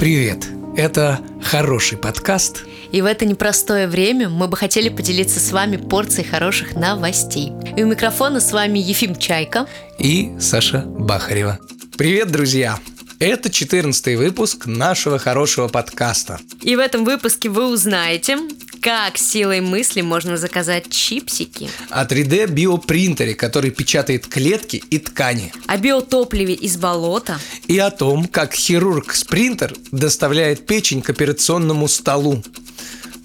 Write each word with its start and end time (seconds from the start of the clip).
Привет! 0.00 0.48
Это 0.78 1.20
хороший 1.42 1.98
подкаст. 1.98 2.64
И 2.90 3.02
в 3.02 3.04
это 3.04 3.26
непростое 3.26 3.86
время 3.86 4.30
мы 4.30 4.48
бы 4.48 4.56
хотели 4.56 4.88
поделиться 4.88 5.38
с 5.40 5.52
вами 5.52 5.76
порцией 5.76 6.26
хороших 6.26 6.74
новостей. 6.74 7.52
И 7.76 7.84
у 7.84 7.86
микрофона 7.86 8.40
с 8.40 8.50
вами 8.50 8.78
Ефим 8.78 9.14
Чайка 9.14 9.66
и 9.98 10.30
Саша 10.40 10.86
Бахарева. 10.86 11.58
Привет, 11.98 12.32
друзья! 12.32 12.78
Это 13.18 13.50
14 13.50 14.16
выпуск 14.16 14.64
нашего 14.64 15.18
хорошего 15.18 15.68
подкаста. 15.68 16.40
И 16.62 16.76
в 16.76 16.78
этом 16.78 17.04
выпуске 17.04 17.50
вы 17.50 17.70
узнаете, 17.70 18.38
как 18.80 19.18
силой 19.18 19.60
мысли 19.60 20.00
можно 20.00 20.36
заказать 20.36 20.90
чипсики. 20.90 21.68
О 21.90 22.04
3D 22.04 22.48
биопринтере, 22.48 23.34
который 23.34 23.70
печатает 23.70 24.26
клетки 24.26 24.82
и 24.90 24.98
ткани. 24.98 25.52
О 25.66 25.76
биотопливе 25.76 26.54
из 26.54 26.76
болота. 26.76 27.38
И 27.66 27.78
о 27.78 27.90
том, 27.90 28.26
как 28.26 28.54
хирург-спринтер 28.54 29.74
доставляет 29.92 30.66
печень 30.66 31.02
к 31.02 31.10
операционному 31.10 31.88
столу. 31.88 32.42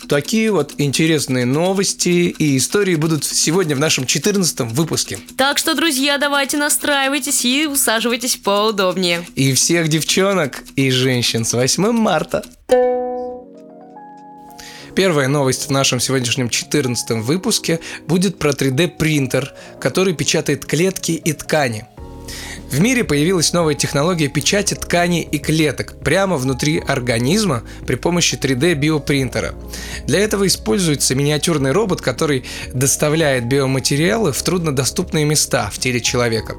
Такие 0.08 0.52
вот 0.52 0.76
интересные 0.78 1.46
новости 1.46 2.36
и 2.38 2.58
истории 2.58 2.96
будут 2.96 3.24
сегодня 3.24 3.76
в 3.76 3.80
нашем 3.80 4.06
14 4.06 4.60
выпуске. 4.72 5.18
Так 5.36 5.58
что, 5.58 5.74
друзья, 5.74 6.18
давайте 6.18 6.58
настраивайтесь 6.58 7.44
и 7.44 7.66
усаживайтесь 7.66 8.36
поудобнее. 8.36 9.26
И 9.36 9.54
всех 9.54 9.88
девчонок 9.88 10.64
и 10.76 10.92
женщин 10.92 11.44
с 11.44 11.54
8 11.54 11.92
марта. 11.92 12.44
Первая 14.96 15.28
новость 15.28 15.68
в 15.68 15.72
нашем 15.72 16.00
сегодняшнем 16.00 16.50
14 16.50 17.12
выпуске 17.26 17.82
будет 18.08 18.40
про 18.40 18.52
3D 18.52 18.88
принтер, 18.88 19.54
который 19.82 20.14
печатает 20.14 20.66
клетки 20.66 21.12
и 21.12 21.34
ткани– 21.34 21.86
в 22.72 22.80
мире 22.82 23.04
появилась 23.04 23.54
новая 23.54 23.76
технология 23.76 24.28
печати 24.28 24.74
тканей 24.74 25.22
и 25.22 25.38
клеток 25.38 25.96
прямо 26.04 26.36
внутри 26.36 26.80
организма 26.80 27.64
при 27.86 27.96
помощи 27.96 28.36
3D 28.36 28.74
биопринтера. 28.74 29.56
Для 30.08 30.20
этого 30.20 30.46
используется 30.48 31.16
миниатюрный 31.16 31.72
робот, 31.72 32.02
который 32.02 32.44
доставляет 32.74 33.48
биоматериалы 33.48 34.34
в 34.34 34.42
труднодоступные 34.42 35.26
места 35.26 35.70
в 35.72 35.80
теле 35.80 36.02
человека. 36.02 36.56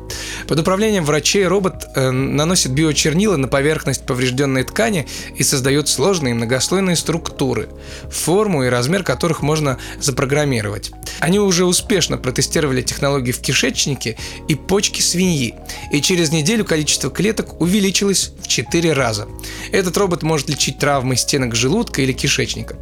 Под 0.49 0.61
управлением 0.61 1.05
врачей 1.05 1.47
робот 1.47 1.85
э, 1.95 2.11
наносит 2.11 2.73
биочернила 2.73 3.37
на 3.37 3.49
поверхность 3.49 4.07
поврежденной 4.07 4.65
ткани 4.65 5.07
и 5.37 5.43
создает 5.43 5.89
сложные 5.89 6.35
многослойные 6.35 6.97
структуры, 6.97 7.69
форму 8.11 8.65
и 8.65 8.69
размер 8.69 9.03
которых 9.03 9.43
можно 9.43 9.79
запрограммировать. 10.01 10.93
Они 11.21 11.39
уже 11.39 11.65
успешно 11.65 12.17
протестировали 12.17 12.81
технологии 12.81 13.33
в 13.33 13.41
кишечнике 13.41 14.17
и 14.49 14.55
почке 14.55 15.03
свиньи, 15.03 15.56
и 15.91 16.01
через 16.01 16.33
неделю 16.33 16.65
количество 16.65 17.11
клеток 17.11 17.61
увеличилось 17.61 18.33
в 18.41 18.49
4 18.49 18.93
раза. 18.93 19.29
Этот 19.73 19.97
робот 19.97 20.23
может 20.23 20.49
лечить 20.49 20.79
травмы 20.79 21.17
стенок 21.17 21.55
желудка 21.55 22.03
или 22.03 22.13
кишечника. 22.13 22.77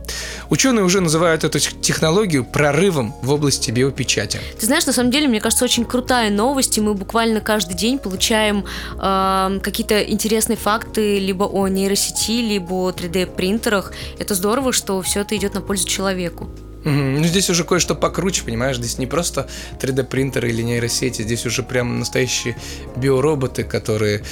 Ученые 0.51 0.85
уже 0.85 1.01
называют 1.01 1.45
эту 1.45 1.59
технологию 1.59 2.45
прорывом 2.45 3.15
в 3.23 3.31
области 3.31 3.71
биопечати. 3.71 4.41
Ты 4.59 4.67
знаешь, 4.67 4.87
на 4.87 4.93
самом 4.93 5.11
деле, 5.11 5.29
мне 5.29 5.41
кажется, 5.41 5.65
очень 5.65 5.85
крутая 5.85 6.31
новость, 6.31 6.79
и 6.79 6.81
мы 6.81 6.95
буквально 6.95 7.41
каждый 7.41 7.75
день 7.75 7.99
получаем 7.99 8.65
э, 8.99 9.61
какие-то 9.63 10.03
интересные 10.03 10.57
факты 10.57 11.19
либо 11.19 11.45
о 11.45 11.69
нейросети, 11.69 12.41
либо 12.41 12.73
о 12.75 12.91
3D-принтерах. 12.91 13.93
Это 14.19 14.35
здорово, 14.35 14.73
что 14.73 15.01
все 15.03 15.21
это 15.21 15.37
идет 15.37 15.55
на 15.55 15.61
пользу 15.61 15.87
человеку. 15.87 16.49
Ну, 16.85 17.25
здесь 17.25 17.49
уже 17.49 17.65
кое-что 17.65 17.95
покруче, 17.95 18.45
понимаешь? 18.45 18.77
Здесь 18.77 18.99
не 18.99 19.07
просто 19.07 19.49
3D-принтеры 19.81 20.51
или 20.51 20.63
нейросети, 20.63 21.23
здесь 21.23 21.47
уже 21.47 21.63
прям 21.63 21.99
настоящие 21.99 22.57
биороботы, 22.97 23.65
которые 23.65 24.23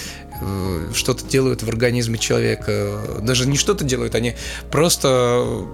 э, 0.40 0.90
что-то 0.94 1.24
делают 1.24 1.62
в 1.62 1.68
организме 1.68 2.18
человека. 2.18 3.00
Даже 3.22 3.48
не 3.48 3.56
что-то 3.56 3.84
делают, 3.84 4.14
они 4.14 4.34
просто 4.70 5.64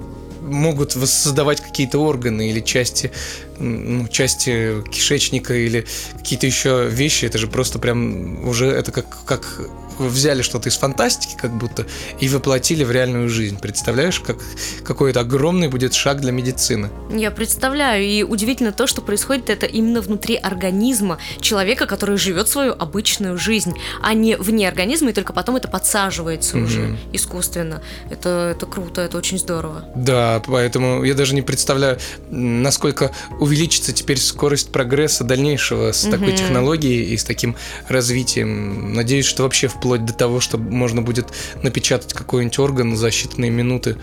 могут 0.41 0.95
воссоздавать 0.95 1.61
какие-то 1.61 1.99
органы 1.99 2.51
или 2.51 2.61
части, 2.61 3.11
ну, 3.59 4.07
части 4.09 4.83
кишечника 4.91 5.55
или 5.55 5.85
какие-то 6.17 6.47
еще 6.47 6.89
вещи. 6.89 7.25
Это 7.25 7.39
же 7.39 7.49
просто 7.49 7.79
прям 7.79 8.49
уже 8.49 8.67
это 8.67 8.93
как, 8.93 9.25
как 9.25 9.69
взяли 9.99 10.43
что-то 10.43 10.69
из 10.69 10.77
фантастики, 10.77 11.37
как 11.37 11.57
будто, 11.57 11.87
и 12.21 12.29
воплотили 12.29 12.85
в 12.85 12.91
реальную 12.91 13.29
жизнь. 13.29 13.59
Представляешь, 13.59 14.21
как 14.21 14.39
какой 14.85 15.11
это 15.11 15.21
огромный 15.21 15.69
будет 15.69 15.95
шаг 15.95 16.21
для 16.21 16.33
медицины? 16.33 16.91
Я 17.11 17.31
представляю, 17.31 18.05
и 18.05 18.23
удивительно 18.23 18.73
то, 18.73 18.87
что 18.87 19.03
происходит 19.03 19.51
это 19.51 19.67
именно 19.67 20.01
внутри 20.01 20.37
организма 20.37 21.19
человека, 21.41 21.87
который 21.87 22.17
живет 22.17 22.49
свою 22.49 22.73
обычную 22.73 23.39
жизнь, 23.39 23.75
а 24.03 24.15
не 24.15 24.37
вне 24.37 24.69
организма, 24.69 25.11
и 25.11 25.13
только 25.13 25.33
потом 25.33 25.57
это 25.57 25.69
подсаживается 25.69 26.57
mm-hmm. 26.57 26.65
уже 26.65 26.99
искусственно. 27.13 27.83
Это, 28.11 28.55
это 28.57 28.67
круто, 28.67 29.01
это 29.01 29.19
очень 29.19 29.39
здорово. 29.39 29.85
Да, 29.95 30.43
поэтому 30.47 31.05
я 31.05 31.15
даже 31.15 31.35
не 31.35 31.43
представляю, 31.43 31.99
насколько 32.31 33.13
увеличится 33.41 33.93
теперь 33.93 34.19
скорость 34.19 34.71
прогресса 34.73 35.25
дальнейшего 35.25 35.93
с 35.93 36.05
mm-hmm. 36.05 36.11
такой 36.11 36.33
технологией 36.33 37.13
и 37.13 37.17
с 37.17 37.25
таким 37.25 37.57
развитием. 37.89 38.95
Надеюсь, 38.95 39.27
что 39.27 39.43
вообще 39.43 39.69
вплоть 39.69 39.88
вплоть 39.89 40.05
до 40.05 40.13
того, 40.13 40.41
что 40.41 40.59
можно 40.59 41.01
будет 41.01 41.29
напечатать 41.63 42.13
какой-нибудь 42.13 42.59
орган 42.59 42.95
за 42.95 43.09
считанные 43.09 43.49
минуты 43.49 43.97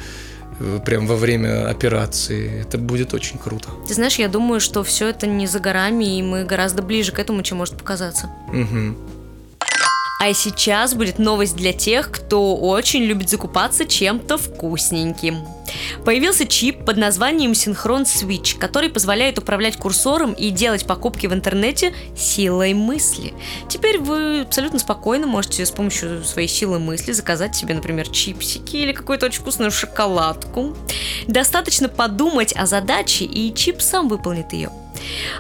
э, 0.59 0.79
прям 0.84 1.06
во 1.06 1.16
время 1.16 1.69
операции. 1.69 2.62
Это 2.62 2.79
будет 2.79 3.13
очень 3.13 3.38
круто. 3.38 3.69
Ты 3.88 3.94
знаешь, 3.94 4.16
я 4.16 4.28
думаю, 4.28 4.59
что 4.59 4.84
все 4.84 5.09
это 5.09 5.28
не 5.28 5.45
за 5.45 5.59
горами, 5.59 6.18
и 6.18 6.24
мы 6.24 6.44
гораздо 6.44 6.81
ближе 6.81 7.12
к 7.12 7.19
этому, 7.19 7.44
чем 7.44 7.59
может 7.59 7.78
показаться. 7.78 8.31
Угу. 8.47 8.95
А 10.24 10.34
сейчас 10.34 10.95
будет 10.95 11.19
новость 11.19 11.56
для 11.56 11.72
тех, 11.72 12.09
кто 12.09 12.56
очень 12.56 13.03
любит 13.03 13.29
закупаться 13.29 13.85
чем-то 13.85 14.40
вкусненьким. 14.40 15.38
Появился 16.03 16.45
чип 16.45 16.85
под 16.85 16.97
названием 16.97 17.51
Synchron 17.51 18.03
Switch, 18.03 18.57
который 18.57 18.89
позволяет 18.89 19.39
управлять 19.39 19.77
курсором 19.77 20.33
и 20.33 20.49
делать 20.51 20.85
покупки 20.85 21.27
в 21.27 21.33
интернете 21.33 21.93
силой 22.15 22.73
мысли. 22.73 23.33
Теперь 23.67 23.97
вы 23.99 24.41
абсолютно 24.41 24.79
спокойно 24.79 25.27
можете 25.27 25.65
с 25.65 25.71
помощью 25.71 26.23
своей 26.23 26.47
силы 26.47 26.79
мысли 26.79 27.11
заказать 27.11 27.55
себе, 27.55 27.73
например, 27.73 28.07
чипсики 28.07 28.77
или 28.77 28.91
какую-то 28.91 29.25
очень 29.25 29.41
вкусную 29.41 29.71
шоколадку. 29.71 30.75
Достаточно 31.27 31.89
подумать 31.89 32.53
о 32.55 32.65
задаче, 32.65 33.25
и 33.25 33.53
чип 33.53 33.81
сам 33.81 34.07
выполнит 34.07 34.53
ее. 34.53 34.69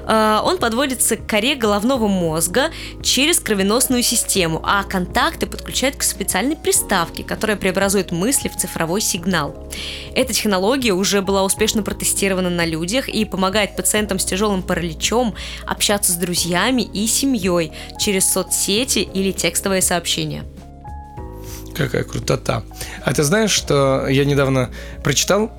Э, 0.07 0.39
он 0.43 0.57
подводится 0.57 1.17
к 1.17 1.27
коре 1.27 1.55
головного 1.55 2.07
мозга 2.07 2.71
через 3.01 3.39
кровеносную 3.39 4.03
систему, 4.03 4.61
а 4.63 4.83
контакты 4.83 5.45
подключают 5.45 5.95
к 5.95 6.03
специальной 6.03 6.55
приставке, 6.55 7.23
которая 7.23 7.57
преобразует 7.57 8.11
мысли 8.11 8.49
в 8.49 8.57
цифровой 8.57 9.01
сигнал. 9.01 9.69
Эта 10.15 10.33
технология 10.33 10.93
уже 10.93 11.21
была 11.21 11.43
успешно 11.43 11.83
протестирована 11.83 12.49
на 12.49 12.65
людях 12.65 13.09
и 13.09 13.25
помогает 13.25 13.75
пациентам 13.75 14.19
с 14.19 14.25
тяжелым 14.25 14.63
параличом 14.63 15.35
общаться 15.65 16.11
с 16.11 16.15
друзьями 16.15 16.81
и 16.81 17.07
семьей 17.07 17.71
через 17.99 18.31
соцсети 18.31 18.99
или 18.99 19.31
текстовые 19.31 19.81
сообщения. 19.81 20.43
Какая 21.75 22.03
крутота. 22.03 22.63
А 23.03 23.13
ты 23.13 23.23
знаешь, 23.23 23.51
что 23.51 24.07
я 24.07 24.23
недавно 24.23 24.71
прочитал 25.03 25.51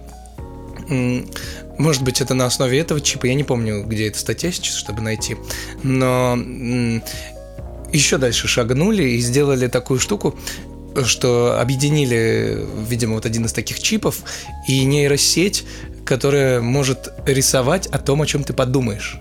может 1.79 2.03
быть, 2.03 2.21
это 2.21 2.35
на 2.35 2.47
основе 2.47 2.79
этого 2.79 3.01
чипа. 3.01 3.27
Я 3.27 3.35
не 3.35 3.45
помню, 3.45 3.85
где 3.85 4.09
эта 4.09 4.19
статья 4.19 4.51
сейчас, 4.53 4.75
чтобы 4.75 5.03
найти. 5.03 5.37
Но 5.83 6.39
еще 7.93 8.19
дальше 8.19 8.49
шагнули 8.49 9.03
и 9.03 9.19
сделали 9.19 9.69
такую 9.69 10.01
штуку, 10.01 10.39
что 11.05 11.59
объединили, 11.61 12.67
видимо, 12.89 13.15
вот 13.15 13.27
один 13.27 13.45
из 13.45 13.53
таких 13.53 13.81
чипов 13.81 14.21
и 14.67 14.85
нейросеть, 14.85 15.65
которая 16.05 16.61
может 16.61 17.13
рисовать 17.27 17.87
о 17.89 17.99
том, 17.99 18.23
о 18.23 18.27
чем 18.27 18.45
ты 18.45 18.53
подумаешь. 18.53 19.21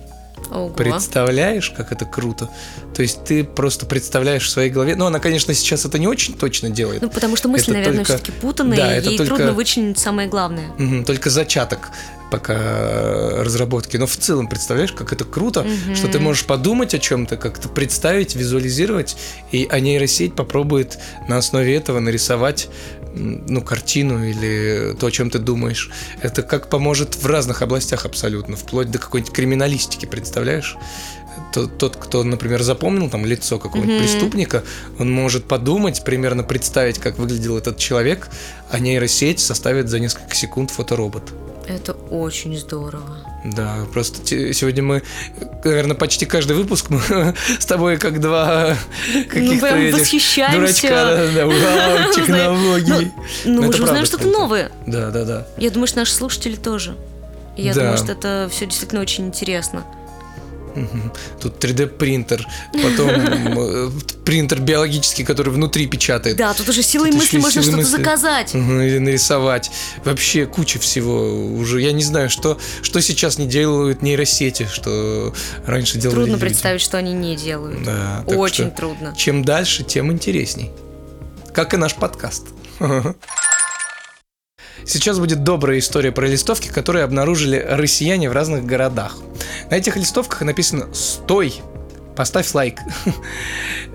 Ого. 0.52 0.70
Представляешь, 0.70 1.72
как 1.72 1.92
это 1.92 2.06
круто? 2.06 2.50
То 2.94 3.02
есть 3.02 3.24
ты 3.24 3.44
просто 3.44 3.86
представляешь 3.86 4.44
в 4.44 4.50
своей 4.50 4.70
голове. 4.70 4.96
Ну, 4.96 5.06
она, 5.06 5.20
конечно, 5.20 5.54
сейчас 5.54 5.86
это 5.86 5.98
не 5.98 6.08
очень 6.08 6.36
точно 6.36 6.70
делает. 6.70 7.02
Ну, 7.02 7.10
потому 7.10 7.36
что 7.36 7.50
мысли, 7.50 7.74
это 7.74 7.80
наверное, 7.80 8.06
только... 8.06 8.18
все-таки 8.18 8.40
путанные, 8.40 8.78
да, 8.78 8.96
ей 8.96 9.18
только... 9.18 9.36
трудно 9.36 9.54
вычленить 9.54 9.98
самое 9.98 10.28
главное. 10.28 10.70
Угу, 10.78 11.04
только 11.06 11.30
зачаток 11.30 11.90
пока 12.36 13.44
разработки. 13.44 13.96
Но 13.96 14.08
в 14.08 14.18
целом, 14.18 14.48
представляешь, 14.48 14.92
как 14.92 15.14
это 15.14 15.24
круто, 15.24 15.62
угу. 15.62 15.96
что 15.96 16.10
ты 16.10 16.20
можешь 16.20 16.44
подумать 16.44 16.94
о 16.94 17.00
чем-то, 17.00 17.38
как-то 17.38 17.70
представить, 17.70 18.36
визуализировать, 18.36 19.16
и 19.54 19.66
а 19.72 19.80
нейросеть 19.80 20.36
попробует 20.36 21.00
на 21.30 21.38
основе 21.38 21.74
этого 21.78 22.02
нарисовать 22.02 22.68
ну, 23.16 23.62
картину 23.62 24.26
или 24.26 24.98
то, 25.00 25.08
о 25.08 25.12
чем 25.12 25.30
ты 25.30 25.40
думаешь. 25.40 25.90
Это 26.22 26.42
как 26.42 26.70
поможет 26.70 27.16
в 27.16 27.26
разных 27.26 27.62
областях 27.62 28.06
абсолютно, 28.06 28.58
вплоть 28.58 28.92
до 28.92 29.00
какой-нибудь 29.00 29.34
криминалистики, 29.34 30.06
представляешь? 30.06 30.76
Тот, 31.54 31.78
тот 31.78 31.96
кто, 31.96 32.24
например, 32.24 32.64
запомнил 32.64 33.10
там 33.10 33.26
лицо 33.26 33.60
какого-нибудь 33.60 33.96
mm-hmm. 33.96 34.00
преступника, 34.00 34.64
он 35.00 35.10
может 35.10 35.46
подумать, 35.46 36.04
примерно 36.04 36.44
представить, 36.44 37.00
как 37.00 37.18
выглядел 37.18 37.58
этот 37.58 37.78
человек, 37.78 38.28
а 38.70 38.80
нейросеть 38.80 39.40
составит 39.40 39.88
за 39.88 40.00
несколько 40.00 40.36
секунд 40.36 40.72
фоторобот. 40.72 41.32
Это 41.68 41.94
очень 41.94 42.58
здорово. 42.58 43.18
Да, 43.44 43.78
просто 43.92 44.26
сегодня 44.54 44.84
мы, 44.84 45.04
наверное, 45.64 45.96
почти 45.96 46.26
каждый 46.26 46.56
выпуск 46.56 46.90
мы 46.90 47.00
с 47.60 47.66
тобой 47.66 47.98
как 47.98 48.20
два 48.22 48.76
каких-то 49.30 49.40
Ну, 49.72 49.78
этих 49.78 50.00
восхищаемся. 50.00 50.58
дурачка, 50.60 50.90
да, 50.90 51.32
да, 51.34 51.46
вау, 51.46 52.14
технологии. 52.16 53.12
Ну, 53.46 53.62
мы 53.62 53.68
это 53.70 53.78
же 53.78 53.84
узнаем 53.84 54.06
что-то 54.06 54.28
новое. 54.28 54.72
Да, 54.86 55.10
да, 55.12 55.26
да. 55.26 55.48
Я 55.58 55.70
думаю, 55.72 55.88
что 55.88 56.00
наши 56.00 56.14
слушатели 56.14 56.56
тоже. 56.56 56.96
И 57.58 57.64
я 57.64 57.74
Да. 57.74 57.82
думаю, 57.82 57.98
что 57.98 58.12
это 58.12 58.48
все 58.52 58.66
действительно 58.66 59.02
очень 59.02 59.28
интересно. 59.28 59.86
Тут 61.40 61.64
3D 61.64 61.88
принтер, 61.88 62.46
потом 62.74 63.10
э, 63.10 63.90
принтер 64.24 64.60
биологический, 64.60 65.24
который 65.24 65.54
внутри 65.54 65.88
печатает. 65.88 66.38
Да, 66.38 66.54
тут 66.54 66.70
уже 66.70 66.84
силой 66.84 67.12
Тут 67.12 67.22
мысли 67.22 67.38
можно 67.38 67.62
что-то 67.62 67.84
заказать. 67.84 68.54
Или 68.54 68.98
нарисовать. 68.98 69.72
Вообще 70.04 70.46
куча 70.46 70.80
всего 70.80 71.56
уже. 71.56 71.82
Я 71.82 71.92
не 71.92 72.04
знаю, 72.04 72.30
что, 72.30 72.58
что 72.82 73.02
сейчас 73.02 73.38
не 73.38 73.48
делают 73.48 74.02
нейросети, 74.02 74.68
что 74.72 75.34
раньше 75.66 75.98
делали 75.98 76.16
Трудно 76.16 76.32
люди. 76.34 76.42
представить, 76.42 76.82
что 76.82 76.98
они 76.98 77.14
не 77.14 77.36
делают. 77.36 77.84
Да, 77.84 78.24
Очень 78.28 78.68
что 78.68 78.76
трудно. 78.76 79.14
Чем 79.18 79.44
дальше, 79.44 79.84
тем 79.84 80.12
интересней. 80.12 80.72
Как 81.54 81.74
и 81.74 81.78
наш 81.78 81.96
подкаст. 81.96 82.48
Сейчас 84.86 85.20
будет 85.20 85.44
добрая 85.44 85.80
история 85.80 86.12
про 86.12 86.28
листовки, 86.28 86.68
которые 86.68 87.04
обнаружили 87.04 87.58
россияне 87.68 88.30
в 88.30 88.34
разных 88.34 88.66
городах. 88.66 89.18
На 89.70 89.76
этих 89.76 89.96
листовках 89.96 90.42
написано 90.42 90.94
«Стой!» 90.94 91.56
Поставь 92.16 92.54
лайк. 92.54 92.80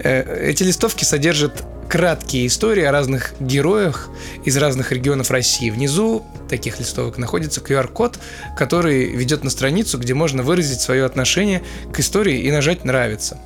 Э, 0.03 0.49
Эти 0.49 0.63
листовки 0.63 1.05
содержат 1.05 1.63
краткие 1.91 2.47
истории 2.47 2.85
о 2.85 2.93
разных 2.93 3.35
героях 3.41 4.11
из 4.45 4.57
разных 4.57 4.93
регионов 4.93 5.33
России. 5.33 5.71
Внизу 5.71 6.25
таких 6.49 6.79
листовок 6.79 7.19
находится 7.19 7.61
QR-код, 7.61 8.17
который 8.57 9.07
ведет 9.07 9.43
на 9.43 9.51
страницу, 9.51 9.99
где 9.99 10.15
можно 10.15 10.45
выразить 10.45 10.81
свое 10.81 11.05
отношение 11.05 11.63
к 11.93 11.99
истории 11.99 12.43
и 12.43 12.51
нажать 12.53 12.85
«Нравится». 12.85 13.39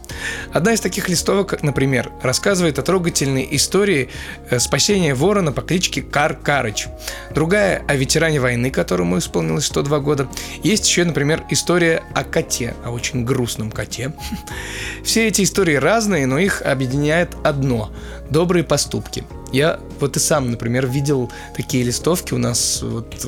Одна 0.53 0.75
из 0.75 0.81
таких 0.81 1.09
листовок, 1.09 1.63
например, 1.63 2.13
рассказывает 2.23 2.79
о 2.79 2.83
трогательной 2.83 3.49
истории 3.51 4.11
э, 4.51 4.59
спасения 4.59 5.15
ворона 5.15 5.51
по 5.51 5.63
кличке 5.63 6.03
Кар 6.03 6.37
Карыч. 6.37 6.87
Другая 7.35 7.83
о 7.89 7.97
ветеране 7.97 8.41
войны, 8.41 8.71
которому 8.71 9.19
исполнилось 9.19 9.65
102 9.67 10.01
года. 10.01 10.29
Есть 10.63 10.87
еще, 10.87 11.05
например, 11.05 11.45
история 11.49 12.03
о 12.15 12.25
коте, 12.25 12.75
о 12.85 12.91
очень 12.91 13.25
грустном 13.25 13.71
коте. 13.71 14.13
Все 15.03 15.29
эти 15.29 15.43
истории 15.43 15.77
разные, 15.77 16.27
но 16.27 16.39
их 16.39 16.61
объединяет 16.61 17.31
одно– 17.43 17.91
добрые 18.35 18.65
поступки. 18.65 19.25
Я 19.53 19.79
вот 20.01 20.17
и 20.17 20.21
сам, 20.21 20.51
например, 20.51 20.87
видел 20.89 21.31
такие 21.57 21.85
листовки 21.85 22.35
у 22.35 22.39
нас 22.39 22.81
вот 22.83 23.25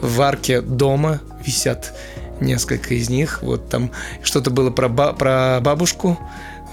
в, 0.00 0.20
арке 0.22 0.62
дома 0.62 1.20
висят 1.44 1.92
несколько 2.40 2.94
из 2.94 3.10
них. 3.10 3.42
Вот 3.42 3.68
там 3.68 3.90
что-то 4.22 4.50
было 4.50 4.70
про, 4.70 4.88
ба- 4.88 5.12
про 5.12 5.60
бабушку. 5.60 6.18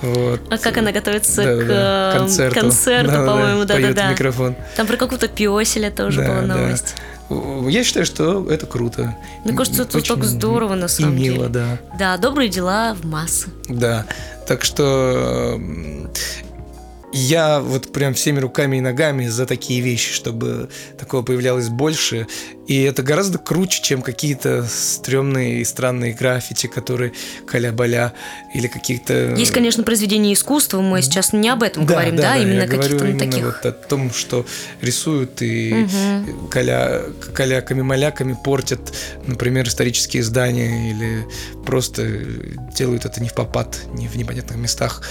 Вот. 0.01 0.39
А 0.50 0.57
как 0.57 0.77
она 0.77 0.91
готовится 0.94 1.44
Да-да-да, 1.44 2.12
к 2.12 2.15
э, 2.15 2.19
концерту, 2.19 2.59
концерту, 2.62 3.12
Да-да-да, 3.12 3.31
по-моему, 3.31 3.68
поет 3.68 3.79
в 3.81 3.81
да-да-да. 3.89 4.12
микрофон. 4.12 4.56
Там 4.77 4.88
про 4.88 4.95
какого-то 4.95 5.27
песеля 5.27 5.91
тоже 5.91 6.21
Да, 6.21 6.27
была 6.27 6.41
да. 6.41 6.56
новость. 6.56 6.95
Я 7.69 7.83
считаю, 7.83 8.06
что 8.06 8.50
это 8.50 8.65
круто. 8.68 9.18
Мне 9.44 9.53
кажется, 9.57 9.81
это 9.81 9.97
Очень 9.97 10.15
так 10.15 10.24
здорово, 10.24 10.75
на 10.75 10.88
самом 10.88 11.18
и 11.18 11.19
мило, 11.19 11.47
деле. 11.47 11.50
да. 11.50 11.79
Да, 12.00 12.18
добрые 12.18 12.47
дела 12.47 12.95
в 12.95 13.06
массы. 13.06 13.50
Да. 13.68 14.06
Так 14.47 14.63
что 14.63 15.56
м, 15.56 16.09
я 17.17 17.59
вот 17.59 17.91
прям 17.91 18.13
всеми 18.13 18.39
руками 18.39 18.77
и 18.77 18.81
ногами 18.81 19.27
за 19.27 19.45
такие 19.45 19.81
вещи, 19.81 20.13
чтобы 20.13 20.69
такого 20.99 21.23
появлялось 21.23 21.69
больше. 21.69 22.27
И 22.67 22.81
это 22.81 23.01
гораздо 23.01 23.37
круче, 23.37 23.81
чем 23.81 24.01
какие-то 24.01 24.65
стрёмные 24.67 25.61
и 25.61 25.63
странные 25.63 26.13
граффити, 26.13 26.67
которые 26.67 27.13
каля-баля 27.45 28.13
или 28.53 28.67
какие-то... 28.67 29.33
Есть, 29.35 29.51
конечно, 29.51 29.83
произведения 29.83 30.33
искусства, 30.33 30.81
мы 30.81 31.01
сейчас 31.01 31.33
не 31.33 31.49
об 31.49 31.63
этом 31.63 31.85
говорим, 31.85 32.17
да, 32.17 32.35
именно 32.37 32.61
я 32.61 32.67
говорю 32.67 32.81
каких-то 32.81 33.05
именно 33.05 33.19
таких. 33.19 33.45
вот 33.45 33.65
о 33.65 33.71
том, 33.71 34.13
что 34.13 34.45
рисуют 34.81 35.41
и 35.41 35.73
Мгм. 35.73 36.49
каля, 36.49 37.03
каляками-маляками 37.33 38.37
портят, 38.43 38.93
например, 39.25 39.67
исторические 39.67 40.23
здания 40.23 40.91
или 40.91 41.25
просто 41.65 42.05
делают 42.75 43.05
это 43.05 43.21
не 43.21 43.29
в 43.29 43.33
попад, 43.33 43.79
не 43.93 44.07
в 44.07 44.15
непонятных 44.15 44.57
местах. 44.57 45.01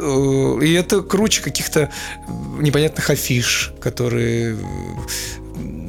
Э, 0.00 0.58
И 0.62 0.72
это 0.72 1.02
круче 1.02 1.42
каких-то 1.42 1.90
непонятных 2.58 3.10
афиш, 3.10 3.72
которые 3.80 4.56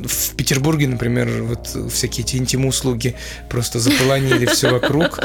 в 0.03 0.35
Петербурге, 0.35 0.87
например, 0.87 1.43
вот 1.43 1.77
всякие 1.91 2.25
эти 2.25 2.35
интим-услуги 2.35 3.15
просто 3.49 3.79
заполонили 3.79 4.45
все 4.47 4.71
вокруг. 4.71 5.19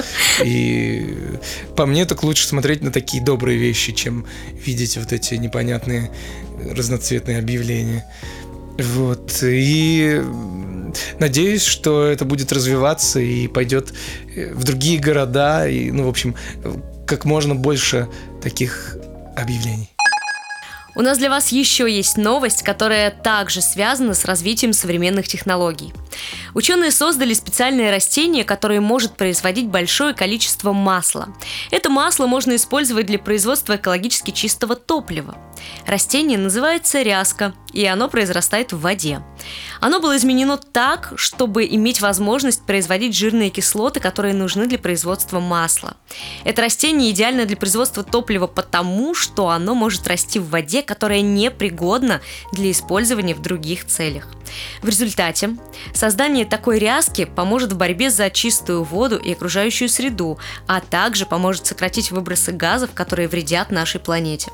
И 0.44 1.16
по 1.76 1.86
мне 1.86 2.04
так 2.04 2.22
лучше 2.22 2.46
смотреть 2.46 2.82
на 2.82 2.92
такие 2.92 3.22
добрые 3.22 3.58
вещи, 3.58 3.92
чем 3.92 4.26
видеть 4.52 4.96
вот 4.96 5.12
эти 5.12 5.34
непонятные 5.34 6.10
разноцветные 6.70 7.38
объявления. 7.38 8.04
Вот. 8.78 9.38
И 9.42 10.22
надеюсь, 11.18 11.64
что 11.64 12.04
это 12.06 12.24
будет 12.24 12.52
развиваться 12.52 13.20
и 13.20 13.48
пойдет 13.48 13.92
э, 14.34 14.52
в 14.52 14.64
другие 14.64 14.98
города. 14.98 15.66
И, 15.68 15.90
ну, 15.90 16.04
в 16.04 16.08
общем, 16.08 16.34
как 17.06 17.24
можно 17.24 17.54
больше 17.54 18.08
таких 18.42 18.96
объявлений. 19.36 19.90
У 20.94 21.02
нас 21.02 21.18
для 21.18 21.28
вас 21.28 21.48
еще 21.52 21.90
есть 21.94 22.16
новость, 22.16 22.62
которая 22.62 23.10
также 23.10 23.60
связана 23.60 24.14
с 24.14 24.24
развитием 24.24 24.72
современных 24.72 25.28
технологий. 25.28 25.92
Ученые 26.54 26.90
создали 26.90 27.34
специальное 27.34 27.90
растение, 27.90 28.44
которое 28.44 28.80
может 28.80 29.16
производить 29.16 29.66
большое 29.66 30.14
количество 30.14 30.72
масла. 30.72 31.28
Это 31.70 31.90
масло 31.90 32.26
можно 32.26 32.56
использовать 32.56 33.06
для 33.06 33.18
производства 33.18 33.76
экологически 33.76 34.30
чистого 34.30 34.74
топлива. 34.74 35.36
Растение 35.86 36.38
называется 36.38 37.02
ряска, 37.02 37.54
и 37.72 37.84
оно 37.86 38.08
произрастает 38.08 38.72
в 38.72 38.80
воде. 38.80 39.20
Оно 39.80 40.00
было 40.00 40.16
изменено 40.16 40.56
так, 40.56 41.12
чтобы 41.16 41.66
иметь 41.66 42.00
возможность 42.00 42.64
производить 42.64 43.16
жирные 43.16 43.50
кислоты, 43.50 44.00
которые 44.00 44.34
нужны 44.34 44.66
для 44.66 44.78
производства 44.78 45.40
масла. 45.40 45.96
Это 46.44 46.62
растение 46.62 47.10
идеально 47.10 47.44
для 47.44 47.56
производства 47.56 48.02
топлива 48.02 48.46
потому, 48.46 49.14
что 49.14 49.48
оно 49.48 49.74
может 49.74 50.06
расти 50.06 50.38
в 50.38 50.48
воде, 50.48 50.82
которая 50.82 51.20
непригодна 51.20 52.20
для 52.52 52.70
использования 52.70 53.34
в 53.34 53.42
других 53.42 53.86
целях. 53.86 54.28
В 54.82 54.88
результате 54.88 55.56
создание 56.06 56.44
такой 56.44 56.78
ряски 56.78 57.24
поможет 57.24 57.72
в 57.72 57.76
борьбе 57.76 58.10
за 58.10 58.30
чистую 58.30 58.84
воду 58.84 59.16
и 59.16 59.32
окружающую 59.32 59.88
среду, 59.88 60.38
а 60.68 60.80
также 60.80 61.26
поможет 61.26 61.66
сократить 61.66 62.12
выбросы 62.12 62.52
газов, 62.52 62.90
которые 62.94 63.26
вредят 63.26 63.72
нашей 63.72 63.98
планете. 63.98 64.52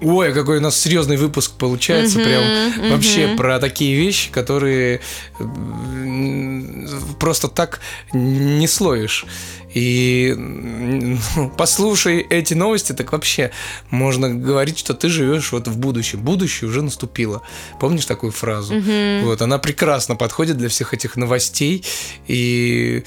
Ой, 0.00 0.32
какой 0.32 0.56
у 0.56 0.60
нас 0.62 0.80
серьезный 0.80 1.18
выпуск 1.18 1.52
получается, 1.58 2.18
Мгм, 2.18 2.26
прям 2.26 2.44
мгм. 2.44 2.90
вообще 2.92 3.28
про 3.36 3.58
такие 3.58 3.94
вещи, 3.94 4.30
которые 4.30 5.02
просто 7.20 7.48
так 7.48 7.80
не 8.14 8.66
словишь. 8.66 9.26
И 9.76 10.34
ну, 10.38 11.18
послушай 11.58 12.20
эти 12.20 12.54
новости, 12.54 12.92
так 12.92 13.12
вообще 13.12 13.50
можно 13.90 14.30
говорить, 14.30 14.78
что 14.78 14.94
ты 14.94 15.10
живешь 15.10 15.52
вот 15.52 15.68
в 15.68 15.76
будущем. 15.76 16.22
Будущее 16.22 16.70
уже 16.70 16.80
наступило. 16.80 17.42
Помнишь 17.78 18.06
такую 18.06 18.32
фразу? 18.32 18.74
Вот, 19.22 19.42
она 19.42 19.58
прекрасно 19.58 20.16
подходит 20.16 20.56
для 20.56 20.70
всех 20.70 20.94
этих 20.94 21.16
новостей. 21.16 21.84
И 22.26 23.04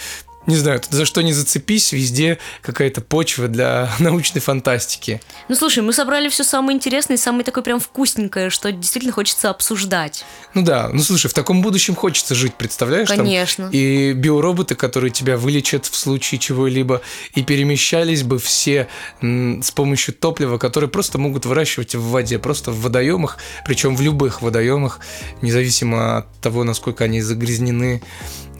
не 0.49 0.55
знаю, 0.57 0.81
за 0.89 1.05
что 1.05 1.21
не 1.21 1.31
зацепись, 1.33 1.91
везде 1.91 2.39
какая-то 2.61 3.01
почва 3.01 3.47
для 3.47 3.89
научной 3.99 4.41
фантастики. 4.41 5.21
Ну 5.47 5.55
слушай, 5.55 5.83
мы 5.83 5.93
собрали 5.93 6.29
все 6.29 6.43
самое 6.43 6.75
интересное 6.75 7.15
и 7.15 7.19
самое 7.19 7.43
такое 7.43 7.63
прям 7.63 7.79
вкусненькое, 7.79 8.49
что 8.49 8.71
действительно 8.71 9.13
хочется 9.13 9.49
обсуждать. 9.49 10.25
Ну 10.53 10.63
да, 10.63 10.89
ну 10.91 11.01
слушай, 11.01 11.27
в 11.27 11.33
таком 11.33 11.61
будущем 11.61 11.95
хочется 11.95 12.35
жить, 12.35 12.55
представляешь? 12.55 13.07
Там 13.07 13.17
Конечно. 13.17 13.69
и 13.71 14.13
биороботы, 14.13 14.75
которые 14.75 15.11
тебя 15.11 15.37
вылечат 15.37 15.85
в 15.85 15.95
случае 15.95 16.39
чего-либо, 16.39 17.01
и 17.35 17.43
перемещались 17.43 18.23
бы 18.23 18.39
все 18.39 18.87
с 19.21 19.71
помощью 19.71 20.13
топлива, 20.13 20.57
которые 20.57 20.89
просто 20.89 21.17
могут 21.17 21.45
выращивать 21.45 21.95
в 21.95 22.09
воде, 22.09 22.39
просто 22.39 22.71
в 22.71 22.81
водоемах, 22.81 23.37
причем 23.65 23.95
в 23.95 24.01
любых 24.01 24.41
водоемах, 24.41 24.99
независимо 25.41 26.17
от 26.17 26.41
того, 26.41 26.63
насколько 26.63 27.03
они 27.03 27.21
загрязнены. 27.21 28.01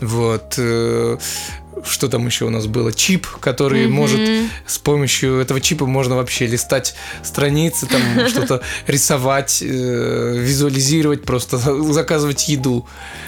Вот. 0.01 0.53
э, 0.57 1.17
Что 1.85 2.09
там 2.09 2.25
еще 2.25 2.43
у 2.43 2.49
нас 2.49 2.65
было? 2.67 2.91
Чип, 2.91 3.25
который 3.39 3.85
Мгм. 3.85 3.93
может 3.93 4.19
с 4.65 4.77
помощью 4.79 5.39
этого 5.39 5.61
чипа 5.61 5.85
можно 5.85 6.17
вообще 6.17 6.45
листать 6.45 6.93
страницы, 7.23 7.85
там 7.85 8.01
что-то 8.27 8.61
рисовать, 8.85 9.61
э, 9.61 10.35
визуализировать, 10.37 11.23
просто 11.23 11.57
заказывать 11.93 12.49
еду. 12.49 12.85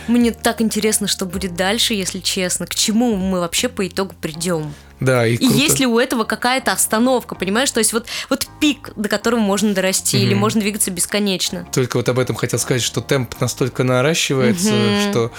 Мне 0.08 0.32
так 0.32 0.60
интересно, 0.62 1.08
что 1.08 1.26
будет 1.26 1.56
дальше, 1.56 1.94
если 1.94 2.20
честно. 2.20 2.66
К 2.68 2.76
чему 2.76 3.16
мы 3.16 3.40
вообще 3.40 3.70
по 3.70 3.88
итогу 3.88 4.14
придем? 4.20 4.74
Да, 5.00 5.26
и, 5.26 5.34
И 5.36 5.38
круто. 5.38 5.56
есть 5.56 5.80
ли 5.80 5.88
у 5.88 5.98
этого 5.98 6.26
какая-то 6.26 6.74
остановка, 6.74 7.36
понимаешь? 7.36 7.72
То 7.72 7.80
есть 7.80 7.94
вот, 7.94 8.06
вот 8.30 8.48
пик, 8.60 8.92
до 8.98 9.08
которого 9.10 9.40
можно 9.40 9.74
дорасти, 9.74 10.18
или 10.18 10.32
Мгм. 10.34 10.40
можно 10.42 10.62
двигаться 10.62 10.92
бесконечно. 10.92 11.66
Только 11.74 11.98
вот 11.98 12.10
об 12.10 12.20
этом 12.20 12.36
хотел 12.36 12.60
сказать, 12.60 12.84
что 12.84 13.00
темп 13.02 13.40
настолько 13.40 13.84
наращивается, 13.84 14.74
Мгм. 14.74 15.10
что 15.10 15.32